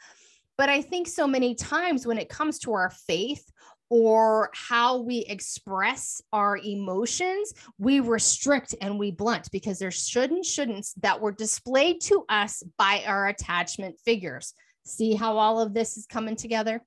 [0.57, 3.51] But I think so many times when it comes to our faith
[3.89, 10.45] or how we express our emotions, we restrict and we blunt because there should and
[10.45, 14.55] shouldn'ts that were displayed to us by our attachment figures.
[14.85, 16.83] See how all of this is coming together?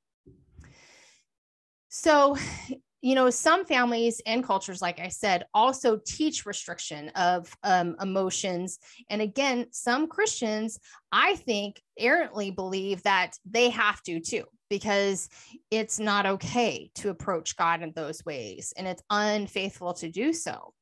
[1.93, 2.35] So,
[3.01, 8.79] you know, some families and cultures, like I said, also teach restriction of um, emotions.
[9.09, 10.79] And again, some Christians,
[11.11, 15.27] I think, errantly believe that they have to too, because
[15.69, 20.73] it's not okay to approach God in those ways and it's unfaithful to do so.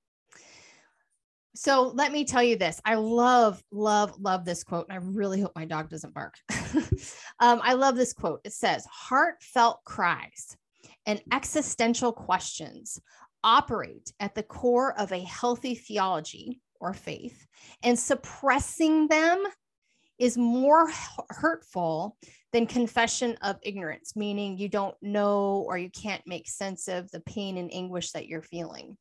[1.56, 2.80] So let me tell you this.
[2.86, 4.86] I love, love, love this quote.
[4.90, 6.36] And I really hope my dog doesn't bark.
[7.40, 8.42] um, I love this quote.
[8.44, 10.56] It says, Heartfelt cries
[11.06, 13.00] and existential questions
[13.44, 17.46] operate at the core of a healthy theology or faith,
[17.84, 19.44] and suppressing them
[20.20, 20.88] is more
[21.30, 22.16] hurtful
[22.54, 27.22] than confession of ignorance, meaning you don't know or you can't make sense of the
[27.22, 28.98] pain and anguish that you're feeling.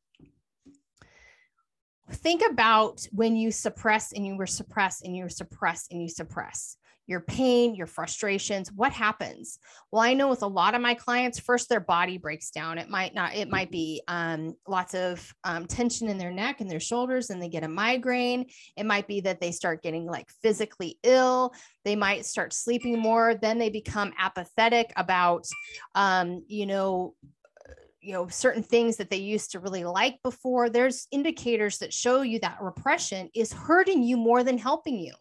[2.09, 6.75] Think about when you suppress and you were suppressed and you suppress and you suppress
[7.11, 9.59] your pain, your frustrations, what happens?
[9.91, 12.77] Well, I know with a lot of my clients, first their body breaks down.
[12.77, 16.71] It might not, it might be um, lots of um, tension in their neck and
[16.71, 18.45] their shoulders, and they get a migraine.
[18.77, 21.53] It might be that they start getting like physically ill.
[21.83, 23.35] They might start sleeping more.
[23.35, 25.45] Then they become apathetic about,
[25.93, 27.13] um, you know,
[27.99, 32.23] you know certain things that they used to really like before there's indicators that show
[32.23, 35.13] you that repression is hurting you more than helping you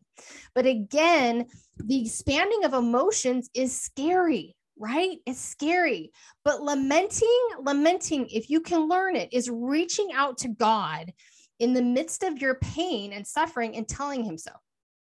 [0.54, 5.18] but again the expanding of emotions is scary right?
[5.26, 6.10] It's scary.
[6.42, 7.28] But lamenting
[7.62, 11.12] lamenting if you can learn it is reaching out to god
[11.58, 14.50] in the midst of your pain and suffering and telling him so.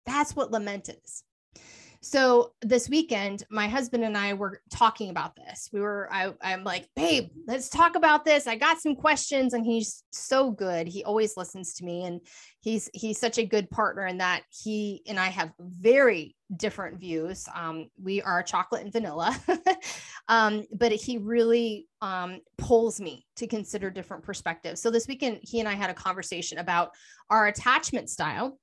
[0.07, 1.23] That's what lament is
[2.03, 5.69] so this weekend, my husband and I were talking about this.
[5.71, 8.47] We were, I, I'm like, babe, let's talk about this.
[8.47, 10.87] I got some questions, and he's so good.
[10.87, 12.19] He always listens to me, and
[12.59, 17.47] he's he's such a good partner in that he and I have very different views.
[17.53, 19.39] Um, we are chocolate and vanilla,
[20.27, 24.81] um, but he really um, pulls me to consider different perspectives.
[24.81, 26.91] So this weekend, he and I had a conversation about
[27.29, 28.57] our attachment style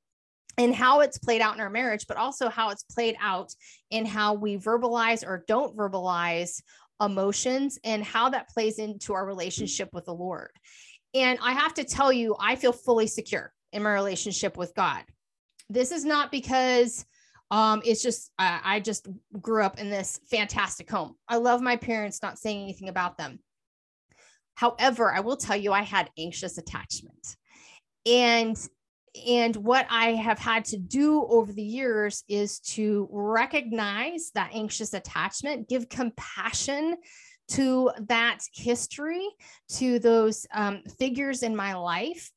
[0.58, 3.54] and how it's played out in our marriage, but also how it's played out
[3.90, 6.60] in how we verbalize or don't verbalize
[7.00, 10.50] emotions and how that plays into our relationship with the Lord.
[11.14, 15.04] And I have to tell you, I feel fully secure in my relationship with God.
[15.70, 17.06] This is not because
[17.50, 19.08] Um, it's just, I, I just
[19.40, 21.14] grew up in this fantastic home.
[21.26, 23.38] I love my parents, not saying anything about them.
[24.54, 27.36] However, I will tell you, I had anxious attachment.
[28.04, 28.54] And
[29.26, 34.94] and what I have had to do over the years is to recognize that anxious
[34.94, 36.96] attachment, give compassion
[37.48, 39.26] to that history,
[39.76, 42.30] to those um, figures in my life.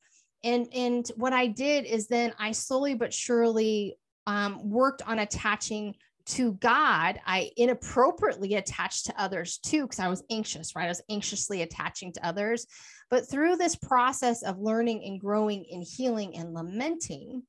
[0.43, 5.95] And, and what I did is then I slowly but surely um, worked on attaching
[6.27, 10.85] to God, I inappropriately attached to others too, because I was anxious, right?
[10.85, 12.65] I was anxiously attaching to others.
[13.09, 17.43] But through this process of learning and growing and healing and lamenting,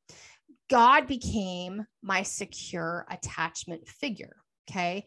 [0.69, 4.37] God became my secure attachment figure.
[4.69, 5.07] Okay.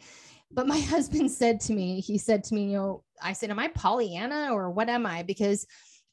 [0.52, 3.60] But my husband said to me, he said to me, you know, I said, Am
[3.60, 5.24] I Pollyanna or what am I?
[5.24, 5.66] Because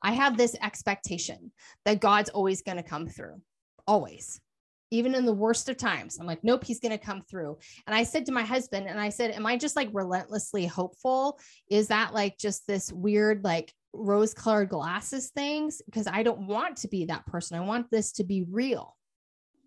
[0.02, 1.52] I have this expectation
[1.84, 3.40] that God's always going to come through,
[3.86, 4.40] always
[4.92, 6.18] even in the worst of times.
[6.18, 7.56] I'm like, nope, he's going to come through.
[7.86, 11.40] And I said to my husband, and I said, Am I just like relentlessly hopeful?
[11.70, 15.80] Is that like just this weird, like rose colored glasses things?
[15.86, 17.58] Because I don't want to be that person.
[17.58, 18.94] I want this to be real.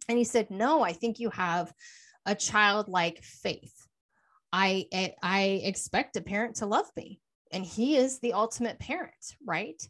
[0.07, 1.73] And he said, No, I think you have
[2.27, 3.73] a childlike faith.
[4.53, 7.19] I, eh, I expect a parent to love me,
[7.51, 9.81] and he is the ultimate parent, right?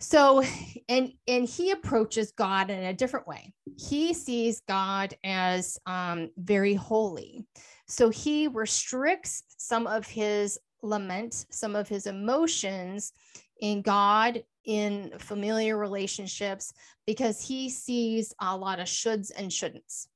[0.00, 0.42] So
[0.88, 3.52] and and he approaches god in a different way.
[3.78, 7.46] He sees god as um, very holy.
[7.88, 13.12] So he restricts some of his lament some of his emotions
[13.60, 16.72] in god in familiar relationships
[17.06, 20.08] because he sees a lot of shoulds and shouldn'ts.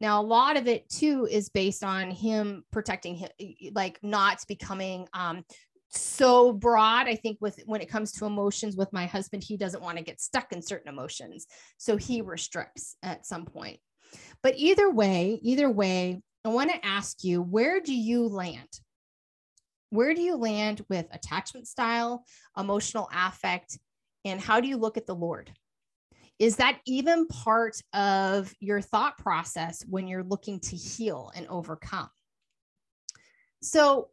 [0.00, 3.28] Now a lot of it too is based on him protecting him
[3.72, 5.44] like not becoming um,
[5.90, 9.82] so broad i think with when it comes to emotions with my husband he doesn't
[9.82, 11.46] want to get stuck in certain emotions
[11.78, 13.78] so he restricts at some point.
[14.42, 18.68] But either way either way i want to ask you where do you land?
[19.90, 22.24] Where do you land with attachment style
[22.56, 23.78] emotional affect
[24.24, 25.50] and how do you look at the lord?
[26.38, 32.10] Is that even part of your thought process when you're looking to heal and overcome?
[33.60, 34.10] So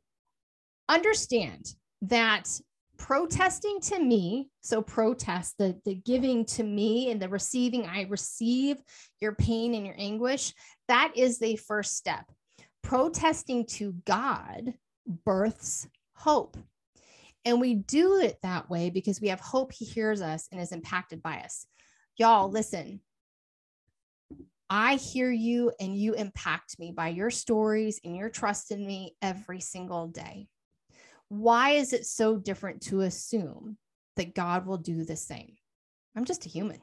[0.89, 2.47] understand that
[2.97, 8.77] protesting to me so protest the the giving to me and the receiving i receive
[9.19, 10.53] your pain and your anguish
[10.87, 12.31] that is the first step.
[12.83, 14.73] Protesting to god
[15.25, 16.57] births hope.
[17.43, 20.71] And we do it that way because we have hope he hears us and is
[20.71, 21.67] impacted by us.
[22.17, 23.01] Y'all listen.
[24.67, 29.15] I hear you and you impact me by your stories and your trust in me
[29.21, 30.47] every single day
[31.29, 33.77] why is it so different to assume
[34.15, 35.53] that God will do the same?
[36.15, 36.79] I'm just a human,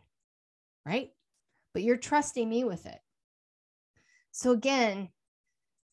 [0.84, 1.10] right?
[1.72, 2.98] But you're trusting me with it.
[4.32, 5.08] So again,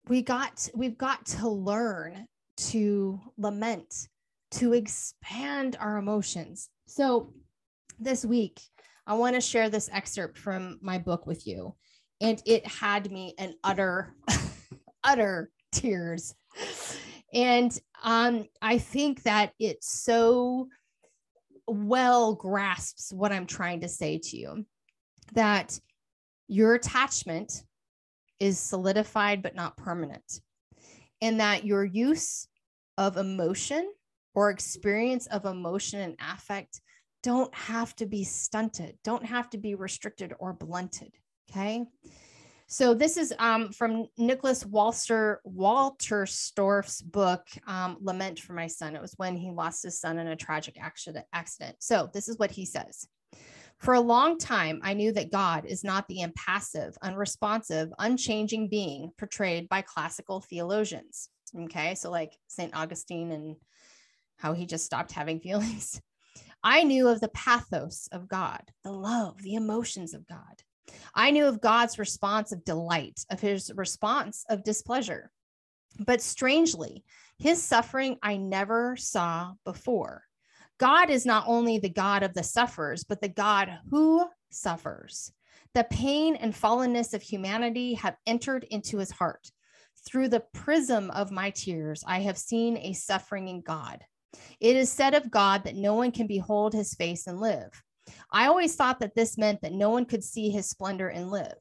[0.08, 2.26] we got we've got to learn
[2.58, 4.08] to lament,
[4.52, 6.70] to expand our emotions.
[6.88, 7.34] So
[8.00, 8.60] this week,
[9.06, 11.76] I want to share this excerpt from my book with you.
[12.22, 14.14] And it had me in utter,
[15.04, 16.36] utter tears.
[17.34, 20.68] And um, I think that it so
[21.68, 24.66] well grasps what I'm trying to say to you
[25.34, 25.80] that
[26.48, 27.64] your attachment
[28.40, 30.42] is solidified but not permanent,
[31.22, 32.48] and that your use
[32.98, 33.92] of emotion
[34.34, 36.82] or experience of emotion and affect
[37.22, 41.12] don't have to be stunted, don't have to be restricted or blunted.
[41.52, 41.86] Okay.
[42.72, 49.02] So this is um, from Nicholas Walter Wolterstorff's book, um, "Lament for My Son." It
[49.02, 51.76] was when he lost his son in a tragic accident.
[51.80, 53.08] So this is what he says.
[53.80, 59.14] For a long time, I knew that God is not the impassive, unresponsive, unchanging being
[59.18, 61.30] portrayed by classical theologians.
[61.60, 62.76] Okay, so like St.
[62.76, 63.56] Augustine and
[64.38, 66.00] how he just stopped having feelings.
[66.64, 70.62] I knew of the pathos of God, the love, the emotions of God.
[71.14, 75.32] I knew of God's response of delight, of his response of displeasure.
[76.00, 77.04] But strangely,
[77.38, 80.24] his suffering I never saw before.
[80.80, 85.32] God is not only the God of the sufferers, but the God who suffers.
[85.74, 89.52] The pain and fallenness of humanity have entered into his heart.
[90.08, 94.04] Through the prism of my tears, I have seen a suffering in God.
[94.60, 97.70] It is said of God that no one can behold his face and live.
[98.32, 101.58] I always thought that this meant that no one could see his splendor and live.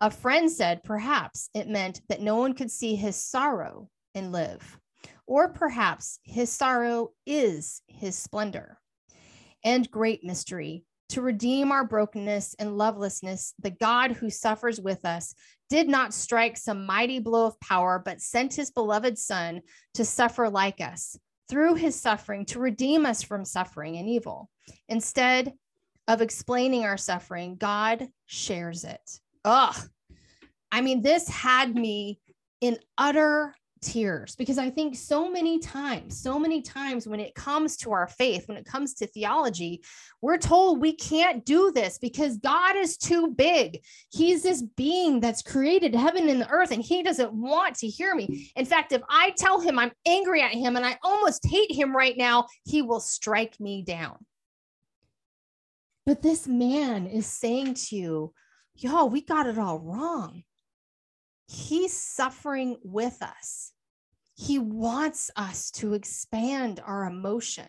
[0.00, 4.78] A friend said perhaps it meant that no one could see his sorrow and live.
[5.26, 8.78] Or perhaps his sorrow is his splendor.
[9.64, 15.34] And great mystery, to redeem our brokenness and lovelessness, the God who suffers with us
[15.70, 19.62] did not strike some mighty blow of power, but sent his beloved Son
[19.94, 21.16] to suffer like us
[21.48, 24.50] through his suffering to redeem us from suffering and evil.
[24.88, 25.52] Instead
[26.08, 29.20] of explaining our suffering, God shares it.
[29.44, 29.76] Ugh.
[30.72, 32.20] I mean, this had me
[32.60, 37.76] in utter tears because I think so many times, so many times when it comes
[37.78, 39.82] to our faith, when it comes to theology,
[40.20, 43.84] we're told we can't do this because God is too big.
[44.10, 48.14] He's this being that's created heaven and the earth, and He doesn't want to hear
[48.14, 48.50] me.
[48.56, 51.94] In fact, if I tell Him I'm angry at Him and I almost hate Him
[51.94, 54.16] right now, He will strike me down.
[56.06, 58.32] But this man is saying to you,
[58.74, 60.42] y'all, we got it all wrong.
[61.46, 63.72] He's suffering with us.
[64.34, 67.68] He wants us to expand our emotion.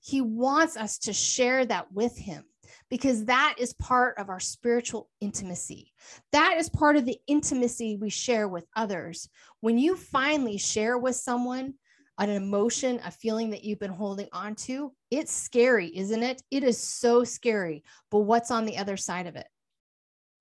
[0.00, 2.44] He wants us to share that with Him
[2.90, 5.92] because that is part of our spiritual intimacy.
[6.32, 9.28] That is part of the intimacy we share with others.
[9.60, 11.74] When you finally share with someone
[12.18, 16.42] an emotion, a feeling that you've been holding on to, it's scary, isn't it?
[16.50, 17.82] It is so scary.
[18.10, 19.48] But what's on the other side of it?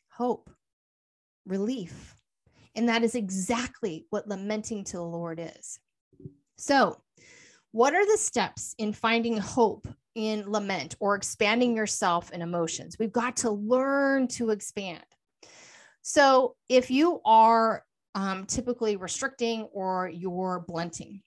[0.09, 0.49] Hope,
[1.45, 2.15] relief,
[2.75, 5.79] and that is exactly what lamenting to the Lord is.
[6.57, 7.01] So,
[7.71, 12.97] what are the steps in finding hope in lament or expanding yourself in emotions?
[12.99, 15.03] We've got to learn to expand.
[16.03, 21.21] So, if you are um, typically restricting or you're blunting,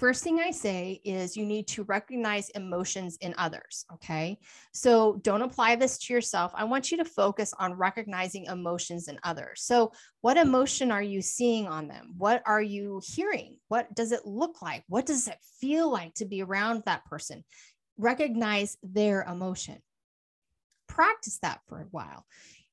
[0.00, 3.84] first thing I say is you need to recognize emotions in others.
[3.92, 4.38] Okay.
[4.72, 6.52] So don't apply this to yourself.
[6.54, 9.62] I want you to focus on recognizing emotions in others.
[9.62, 9.92] So,
[10.22, 12.14] what emotion are you seeing on them?
[12.16, 13.58] What are you hearing?
[13.68, 14.84] What does it look like?
[14.88, 17.44] What does it feel like to be around that person?
[17.98, 19.82] Recognize their emotion.
[20.88, 22.24] Practice that for a while.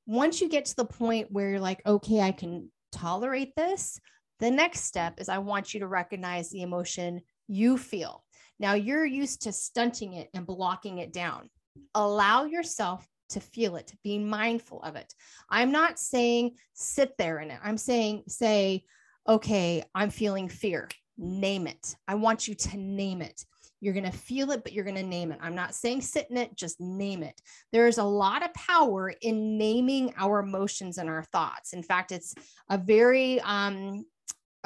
[0.06, 4.00] Once you get to the point where you're like, okay, I can tolerate this,
[4.40, 8.24] the next step is I want you to recognize the emotion you feel.
[8.60, 11.50] Now you're used to stunting it and blocking it down.
[11.94, 15.14] Allow yourself to feel it, be mindful of it.
[15.50, 17.60] I'm not saying sit there in it.
[17.64, 18.84] I'm saying, say,
[19.28, 20.88] okay, I'm feeling fear.
[21.18, 21.96] Name it.
[22.08, 23.44] I want you to name it.
[23.80, 25.40] You're going to feel it, but you're going to name it.
[25.42, 27.40] I'm not saying sit in it, just name it.
[27.72, 31.74] There's a lot of power in naming our emotions and our thoughts.
[31.74, 32.34] In fact, it's
[32.70, 34.04] a very um,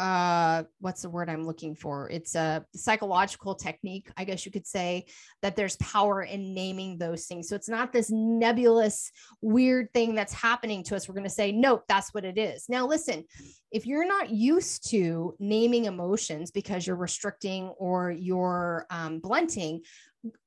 [0.01, 2.09] uh what's the word i'm looking for?
[2.09, 5.05] It's a psychological technique i guess you could say
[5.41, 7.47] that there's power in naming those things.
[7.47, 11.07] So it's not this nebulous weird thing that's happening to us.
[11.07, 12.65] We're going to say nope that's what it is.
[12.67, 13.25] Now listen
[13.71, 19.81] if you're not used to naming emotions because you're restricting or you're um, blunting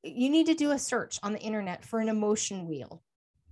[0.03, 3.03] you need to do a search on the internet for an emotion wheel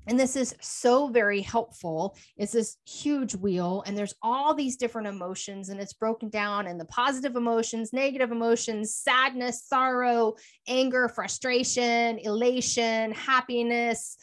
[0.06, 2.16] and this is so very helpful.
[2.36, 6.78] It's this huge wheel and there's all these different emotions and it's broken down and
[6.78, 10.34] the positive emotions negative emotions sadness sorrow
[10.68, 14.16] anger frustration elation happiness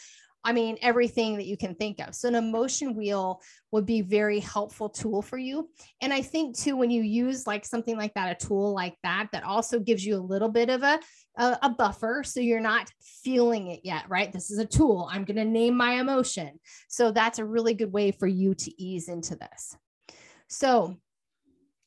[0.44, 2.16] I mean, everything that you can think of.
[2.16, 5.70] So, an emotion wheel would be very helpful tool for you.
[6.02, 9.28] And I think too, when you use like something like that, a tool like that,
[9.34, 11.00] that also gives you a little bit of a
[11.38, 14.32] a, a buffer so you're not feeling it yet, right?
[14.32, 15.10] This is a tool.
[15.12, 16.60] I'm going to name my emotion.
[16.90, 19.76] So that's a really good way for you to ease into this.
[20.50, 20.98] So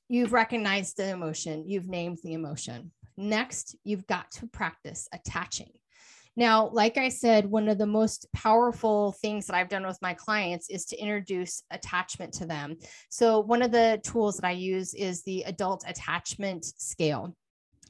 [0.08, 2.92] you've recognized the emotion, you've named the emotion.
[3.16, 5.70] Next, you've got to practice attaching.
[6.34, 10.14] Now, like I said, one of the most powerful things that I've done with my
[10.14, 12.76] clients is to introduce attachment to them.
[13.10, 17.36] So, one of the tools that I use is the adult attachment scale.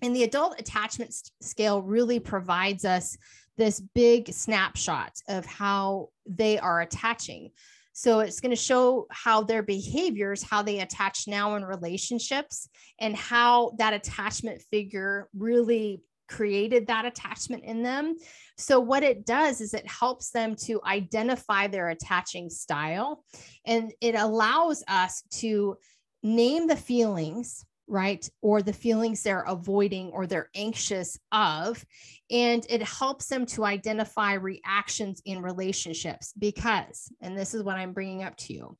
[0.02, 3.16] And the adult attachment scale really provides us
[3.56, 7.50] this big snapshot of how they are attaching.
[7.92, 12.68] So it's going to show how their behaviors, how they attach now in relationships,
[12.98, 16.00] and how that attachment figure really
[16.32, 18.16] created that attachment in them.
[18.56, 23.24] So, what it does is it helps them to identify their attaching style
[23.66, 25.76] and it allows us to
[26.22, 28.26] name the feelings right?
[28.40, 31.84] Or the feelings they're avoiding or they're anxious of.
[32.30, 37.92] And it helps them to identify reactions in relationships because, and this is what I'm
[37.92, 38.78] bringing up to you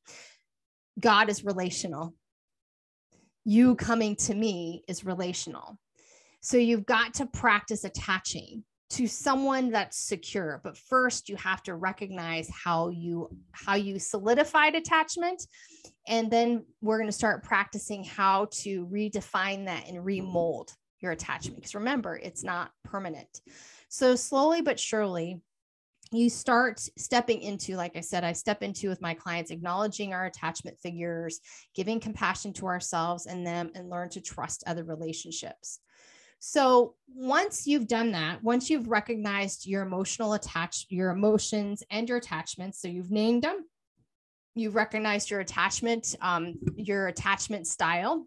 [0.98, 2.14] God is relational.
[3.44, 5.78] You coming to me is relational.
[6.43, 11.74] So you've got to practice attaching to someone that's secure but first you have to
[11.74, 15.47] recognize how you how you solidified attachment
[16.07, 21.57] and then we're going to start practicing how to redefine that and remold your attachment
[21.57, 23.40] because remember it's not permanent
[23.88, 25.40] so slowly but surely
[26.12, 30.26] you start stepping into, like I said, I step into with my clients, acknowledging our
[30.26, 31.40] attachment figures,
[31.74, 35.80] giving compassion to ourselves and them, and learn to trust other relationships.
[36.45, 42.18] So once you've done that, once you've recognized your emotional attach, your emotions and your
[42.18, 43.64] attachments, so you've named them,
[44.57, 48.26] you've recognized your attachment, um, your attachment style,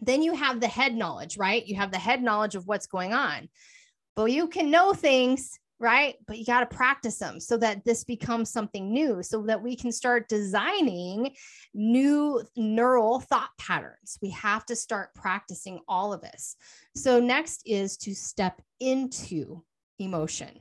[0.00, 1.64] then you have the head knowledge, right?
[1.64, 3.48] You have the head knowledge of what's going on.
[4.16, 6.14] But you can know things right?
[6.26, 9.76] But you got to practice them so that this becomes something new, so that we
[9.76, 11.34] can start designing
[11.74, 14.18] new neural thought patterns.
[14.22, 16.56] We have to start practicing all of this.
[16.96, 19.62] So, next is to step into
[19.98, 20.60] emotion.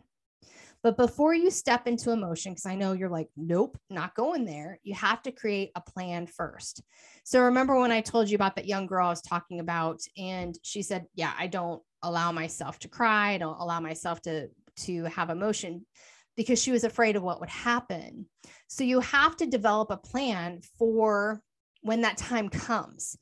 [0.84, 4.80] But before you step into emotion, because I know you're like, nope, not going there,
[4.84, 6.82] you have to create a plan first.
[7.24, 10.58] So remember when I told you about that young girl I was talking about, and
[10.62, 13.32] she said, Yeah, I don't allow myself to cry.
[13.32, 15.86] I don't allow myself to to have emotion
[16.36, 18.26] because she was afraid of what would happen.
[18.68, 21.42] So you have to develop a plan for
[21.82, 23.18] when that time comes.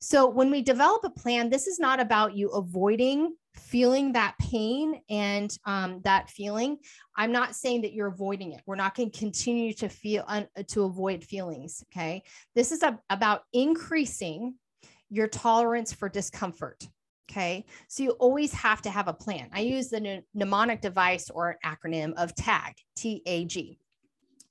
[0.00, 5.00] So when we develop a plan, this is not about you avoiding feeling that pain
[5.08, 6.78] and um, that feeling.
[7.16, 8.62] I'm not saying that you're avoiding it.
[8.66, 10.26] We're not going to continue to feel
[10.68, 11.82] to avoid feelings.
[11.90, 12.22] Okay,
[12.54, 14.54] this is a, about increasing
[15.08, 16.86] your tolerance for discomfort.
[17.30, 17.64] Okay.
[17.88, 19.48] So you always have to have a plan.
[19.52, 23.78] I use the mnemonic device or acronym of TAG, T A G.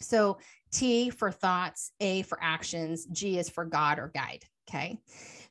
[0.01, 0.39] So
[0.71, 4.43] T for thoughts, A for actions, G is for God or guide.
[4.69, 4.99] Okay.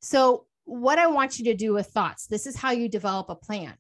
[0.01, 3.35] So what I want you to do with thoughts, this is how you develop a
[3.35, 3.75] plan.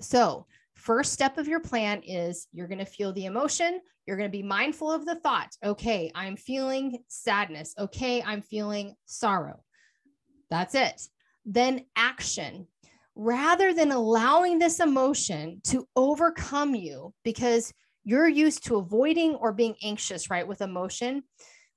[0.00, 3.80] So, first step of your plan is you're going to feel the emotion.
[4.06, 5.50] You're going to be mindful of the thought.
[5.64, 7.74] Okay, I'm feeling sadness.
[7.78, 9.62] Okay, I'm feeling sorrow.
[10.50, 11.00] That's it.
[11.46, 12.66] Then action
[13.16, 17.72] rather than allowing this emotion to overcome you because
[18.04, 20.46] you're used to avoiding or being anxious, right?
[20.46, 21.22] With emotion,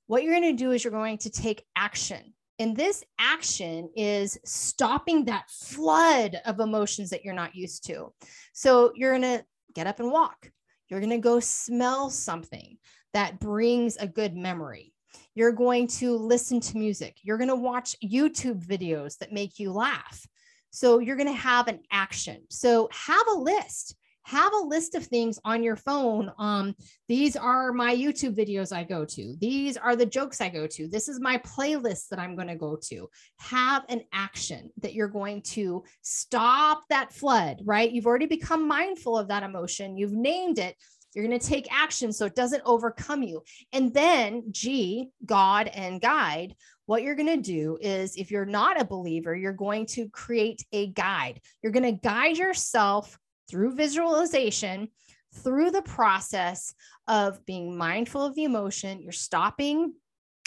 [0.06, 2.34] what you're going to do is you're going to take action.
[2.58, 8.12] And this action is stopping that flood of emotions that you're not used to.
[8.52, 10.50] So you're going to get up and walk.
[10.88, 12.78] You're going to go smell something
[13.14, 14.92] that brings a good memory.
[15.34, 17.16] You're going to listen to music.
[17.22, 20.26] You're going to watch YouTube videos that make you laugh.
[20.70, 22.42] So you're going to have an action.
[22.50, 23.96] So have a list.
[24.24, 26.30] Have a list of things on your phone.
[26.38, 26.74] Um,
[27.08, 29.34] these are my YouTube videos I go to.
[29.40, 30.86] These are the jokes I go to.
[30.86, 33.08] This is my playlist that I'm going to go to.
[33.38, 37.90] Have an action that you're going to stop that flood, right?
[37.90, 39.96] You've already become mindful of that emotion.
[39.96, 40.76] You've named it.
[41.18, 43.42] You're going to take action so it doesn't overcome you.
[43.72, 46.54] And then G, God and guide,
[46.86, 50.64] what you're going to do is if you're not a believer, you're going to create
[50.70, 51.40] a guide.
[51.60, 53.18] You're going to guide yourself
[53.50, 54.90] through visualization,
[55.34, 56.72] through the process
[57.08, 59.02] of being mindful of the emotion.
[59.02, 59.94] You're stopping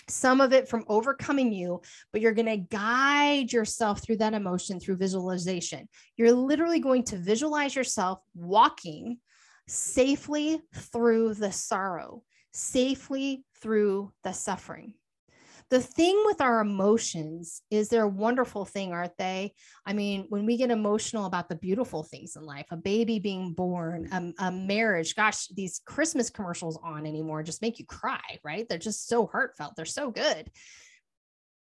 [0.08, 1.82] some of it from overcoming you,
[2.14, 5.90] but you're going to guide yourself through that emotion through visualization.
[6.16, 9.18] You're literally going to visualize yourself walking
[9.68, 14.94] safely through the sorrow, safely through the suffering
[15.72, 19.54] the thing with our emotions is they're a wonderful thing, aren't they?
[19.86, 23.54] I mean, when we get emotional about the beautiful things in life, a baby being
[23.54, 28.68] born, a, a marriage, gosh, these Christmas commercials on anymore just make you cry, right?
[28.68, 29.78] They're just so heartfelt.
[29.78, 30.52] They're so good.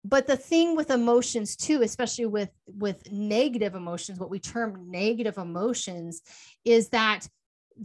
[0.04, 5.36] But the thing with emotions too, especially with with negative emotions, what we term negative
[5.36, 6.22] emotions,
[6.64, 7.28] is that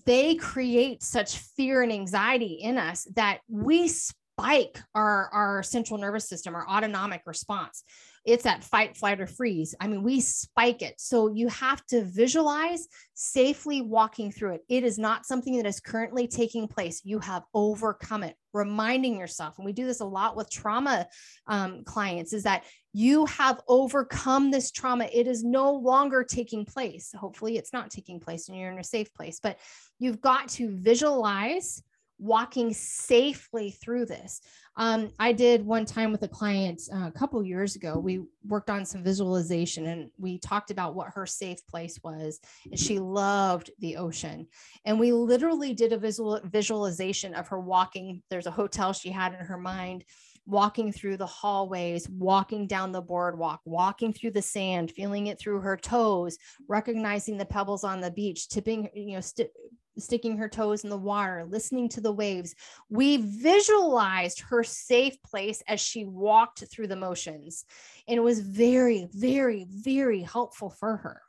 [0.06, 3.88] they create such fear and anxiety in us that we
[4.34, 7.84] spike our, our central nervous system, our autonomic response.
[8.26, 9.76] It's that fight, flight, or freeze.
[9.82, 10.96] I mean, we spike it.
[10.98, 14.62] So you have to visualize safely walking through it.
[14.70, 17.02] It is not something that is currently taking place.
[17.04, 19.58] You have overcome it, reminding yourself.
[19.58, 21.06] And we do this a lot with trauma
[21.48, 22.64] um, clients is that
[22.94, 25.10] you have overcome this trauma.
[25.12, 27.12] It is no longer taking place.
[27.14, 29.60] Hopefully, it's not taking place and you're in a safe place, but
[30.00, 31.84] you've got to visualize
[32.24, 34.40] walking safely through this.
[34.78, 38.00] Um, I did one time with a client uh, a couple years ago.
[38.00, 42.40] We worked on some visualization and we talked about what her safe place was.
[42.72, 44.48] And she loved the ocean.
[44.86, 48.24] And we literally did a visual visualization of her walking.
[48.30, 50.06] There's a hotel she had in her mind
[50.46, 55.60] walking through the hallways, walking down the boardwalk, walking through the sand, feeling it through
[55.60, 56.38] her toes,
[56.68, 59.50] recognizing the pebbles on the beach, tipping, you know, st-
[59.98, 62.56] sticking her toes in the water, listening to the waves.
[62.90, 67.66] We visualized her safe place as she walked through the motions.
[68.08, 71.22] And it was very, very, very helpful for her.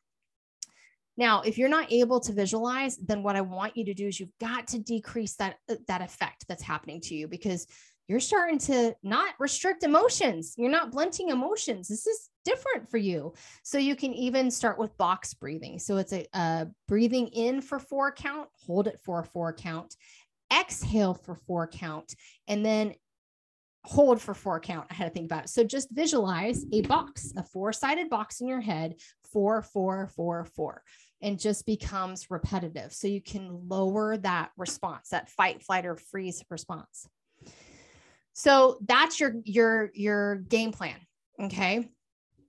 [1.17, 4.19] Now, if you're not able to visualize, then what I want you to do is
[4.19, 7.69] you've got to decrease that uh, that effect that's happening to you because
[8.09, 10.55] you're starting to not restrict emotions.
[10.59, 11.89] You're not blunting emotions.
[11.89, 13.33] This is different for you.
[13.63, 15.79] So you can even start with box breathing.
[15.79, 19.97] So it's a, a breathing in for four count, hold it for a four count,
[20.53, 22.15] exhale for four count,
[22.47, 22.95] and then
[23.85, 24.87] hold for four count.
[24.91, 25.51] I had to think about it.
[25.51, 28.97] So just visualize a box, a four sided box in your head,
[29.33, 30.83] four, four, four, four,
[31.23, 32.93] and just becomes repetitive.
[32.93, 37.07] So you can lower that response, that fight, flight, or freeze response.
[38.35, 40.97] So that's your your your game plan.
[41.41, 41.89] Okay.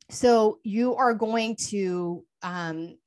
[0.09, 2.97] So you are going to um,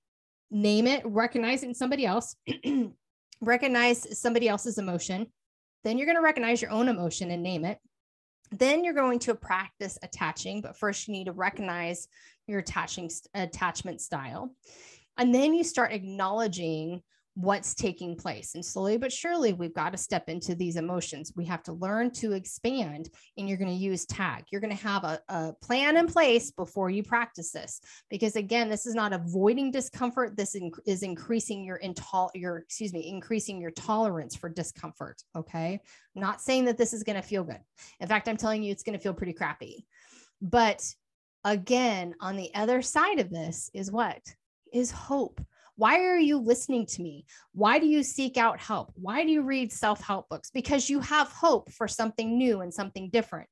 [0.51, 2.35] name it, recognize it in somebody else,
[3.41, 5.27] recognize somebody else's emotion.
[5.85, 7.79] Then you're going to recognize your own emotion and name it.
[8.51, 12.09] Then you're going to practice attaching, but first you need to recognize
[12.47, 14.55] your attaching attachment style.
[15.19, 17.03] And then you start acknowledging
[17.39, 18.57] what's taking place.
[18.57, 21.33] And slowly but surely, we've got to step into these emotions.
[21.37, 24.47] We have to learn to expand, and you're going to use tag.
[24.51, 27.81] You're going to have a, a, plan in place before you practice this.
[28.11, 30.37] Because again, this is not avoiding discomfort.
[30.37, 35.23] This in, is increasing your intol- your excuse me, increasing your tolerance for discomfort.
[35.37, 35.81] Okay.
[36.17, 37.61] I'm not saying that this is going to feel good.
[38.01, 39.87] In fact, I'm telling you it's going to feel pretty crappy.
[40.43, 40.85] But
[41.45, 44.23] again, on the other side of this is what?
[44.73, 45.41] Is hope
[45.79, 47.25] why are you listening to me?
[47.53, 48.91] Why do you seek out help?
[48.97, 50.51] Why do you read self help books?
[50.51, 53.49] Because you have hope for something new and something different.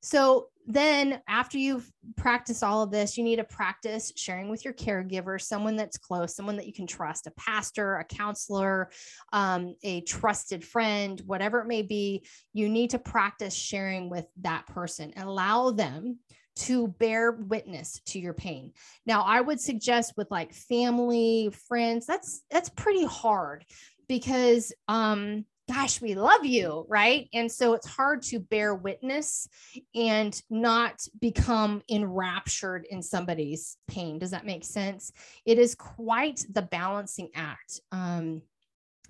[0.00, 4.72] So then, after you've practiced all of this, you need to practice sharing with your
[4.72, 8.90] caregiver, someone that's close, someone that you can trust, a pastor, a counselor,
[9.32, 12.24] um, a trusted friend, whatever it may be.
[12.52, 15.12] You need to practice sharing with that person.
[15.16, 16.20] and Allow them
[16.58, 18.72] to bear witness to your pain.
[19.06, 23.64] Now, I would suggest with like family, friends, that's that's pretty hard
[24.08, 27.28] because um gosh, we love you, right?
[27.34, 29.48] And so it's hard to bear witness
[29.94, 34.18] and not become enraptured in somebody's pain.
[34.18, 35.12] Does that make sense?
[35.44, 38.40] It is quite the balancing act um,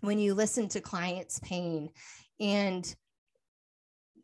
[0.01, 1.90] when you listen to clients' pain
[2.40, 2.94] and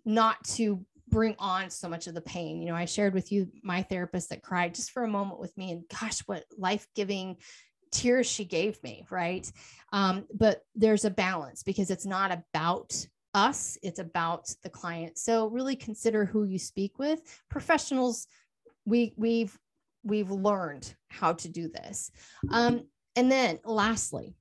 [0.05, 0.85] not to
[1.15, 2.61] bring on so much of the pain.
[2.61, 5.57] You know, I shared with you my therapist that cried just for a moment with
[5.57, 7.37] me, and gosh, what life giving
[7.93, 9.51] tears she gave me, right?
[9.93, 15.17] Um, but there's a balance because it's not about us, it's about the client.
[15.17, 17.21] So really consider who you speak with.
[17.49, 18.27] Professionals,
[18.85, 19.57] we we've
[20.03, 22.11] we've learned how to do this.
[22.51, 24.35] Um, and then lastly,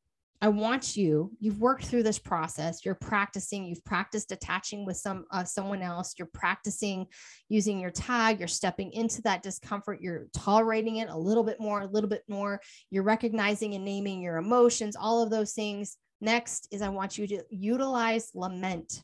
[0.44, 5.24] I want you, you've worked through this process, you're practicing, you've practiced attaching with some
[5.32, 7.08] uh, someone else, you're practicing
[7.48, 11.80] using your tag, you're stepping into that discomfort, you're tolerating it a little bit more,
[11.80, 12.60] a little bit more,
[12.92, 15.96] you're recognizing and naming your emotions, all of those things.
[16.20, 19.02] Next is I want you to utilize lament.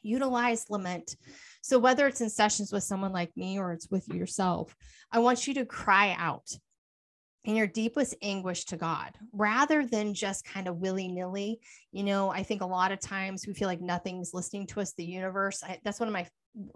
[0.00, 1.16] Utilize lament.
[1.62, 4.76] So whether it's in sessions with someone like me or it's with yourself,
[5.10, 6.46] I want you to cry out
[7.44, 11.60] in your deepest anguish to God rather than just kind of willy nilly.
[11.90, 14.92] You know, I think a lot of times we feel like nothing's listening to us,
[14.92, 15.62] the universe.
[15.64, 16.26] I, that's one of my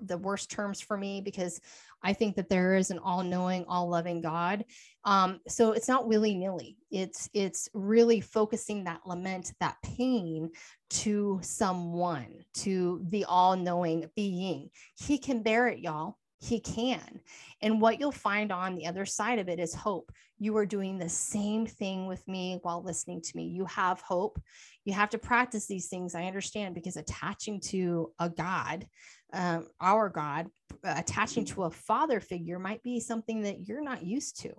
[0.01, 1.61] the worst terms for me because
[2.03, 4.65] I think that there is an all-knowing, all-loving God.
[5.05, 6.79] Um, so it's not willy-nilly.
[6.91, 10.51] It's it's really focusing that lament, that pain
[10.89, 14.71] to someone, to the all-knowing being.
[14.99, 16.17] He can bear it, y'all.
[16.39, 17.21] He can.
[17.63, 20.13] And what you'll find on the other side of it is hope.
[20.39, 23.45] You are doing the same thing with me while listening to me.
[23.45, 24.39] You have hope.
[24.85, 26.15] You have to practice these things.
[26.15, 28.87] I understand because attaching to a God,
[29.33, 30.49] um, our God,
[30.85, 34.53] attaching to a father figure might be something that you're not used to.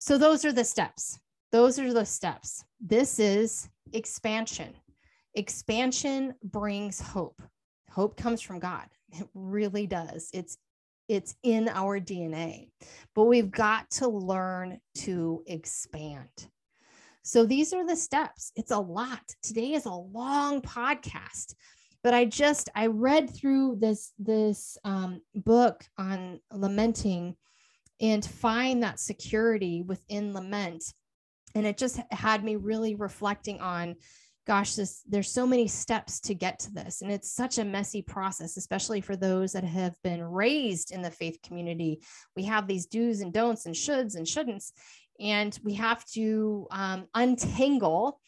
[0.00, 1.18] So, those are the steps.
[1.50, 2.64] Those are the steps.
[2.80, 4.74] This is expansion.
[5.34, 7.40] Expansion brings hope.
[7.90, 8.86] Hope comes from God.
[9.12, 10.30] It really does.
[10.32, 10.58] It's
[11.08, 12.68] it's in our DNA.
[13.14, 16.28] But we've got to learn to expand.
[17.22, 18.52] So these are the steps.
[18.56, 19.22] It's a lot.
[19.42, 21.54] Today is a long podcast,
[22.02, 27.36] but I just I read through this this um, book on lamenting
[28.00, 30.84] and find that security within lament,
[31.54, 33.96] and it just had me really reflecting on
[34.48, 37.02] gosh this there's so many steps to get to this.
[37.02, 41.10] And it's such a messy process especially for those that have been raised in the
[41.10, 42.00] faith community.
[42.34, 44.72] We have these do's and don'ts and shoulds and shouldn'ts
[45.20, 48.20] and we have to um, untangle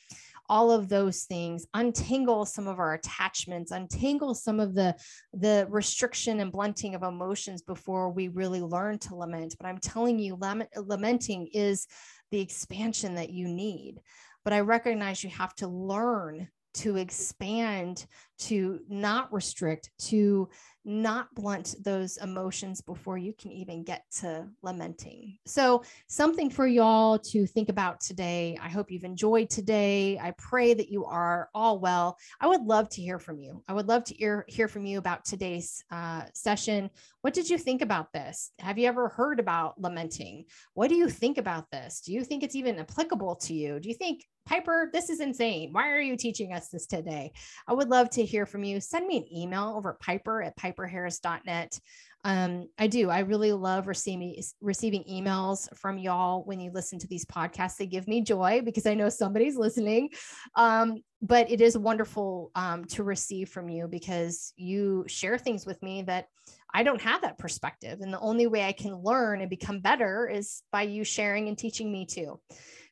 [0.48, 4.94] all of those things untangle some of our attachments untangle some of the
[5.32, 9.54] the restriction and blunting of emotions before we really learn to lament.
[9.58, 11.86] But i'm telling you lament, lamenting is
[12.30, 14.00] the expansion that you need.
[14.44, 18.06] But I recognize you have to learn to expand,
[18.38, 20.48] to not restrict, to
[20.84, 25.36] not blunt those emotions before you can even get to lamenting.
[25.44, 28.58] So, something for y'all to think about today.
[28.62, 30.18] I hope you've enjoyed today.
[30.18, 32.16] I pray that you are all well.
[32.40, 33.62] I would love to hear from you.
[33.68, 36.90] I would love to hear, hear from you about today's uh, session.
[37.20, 38.50] What did you think about this?
[38.58, 40.46] Have you ever heard about lamenting?
[40.72, 42.00] What do you think about this?
[42.00, 43.80] Do you think it's even applicable to you?
[43.80, 45.68] Do you think Piper, this is insane.
[45.70, 47.30] Why are you teaching us this today?
[47.68, 48.80] I would love to hear from you.
[48.80, 51.78] Send me an email over at piper at piperharris.net.
[52.24, 53.10] Um, I do.
[53.10, 57.76] I really love receiving receiving emails from y'all when you listen to these podcasts.
[57.76, 60.10] They give me joy because I know somebody's listening.
[60.56, 65.80] Um, but it is wonderful um, to receive from you because you share things with
[65.80, 66.26] me that
[66.74, 68.00] I don't have that perspective.
[68.00, 71.56] And the only way I can learn and become better is by you sharing and
[71.56, 72.40] teaching me too.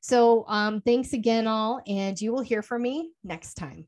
[0.01, 3.87] So um, thanks again, all, and you will hear from me next time.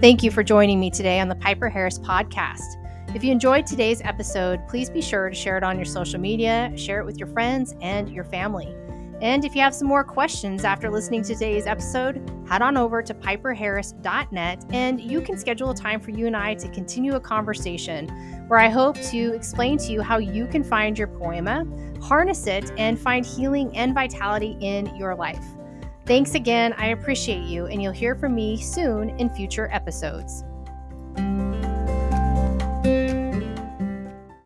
[0.00, 2.76] Thank you for joining me today on the Piper Harris podcast.
[3.16, 6.72] If you enjoyed today's episode, please be sure to share it on your social media,
[6.76, 8.72] share it with your friends and your family.
[9.20, 13.02] And if you have some more questions after listening to today's episode, head on over
[13.02, 17.20] to piperharris.net and you can schedule a time for you and I to continue a
[17.20, 18.08] conversation
[18.46, 21.66] where I hope to explain to you how you can find your poema,
[22.00, 25.44] harness it, and find healing and vitality in your life.
[26.06, 26.72] Thanks again.
[26.78, 30.42] I appreciate you, and you'll hear from me soon in future episodes.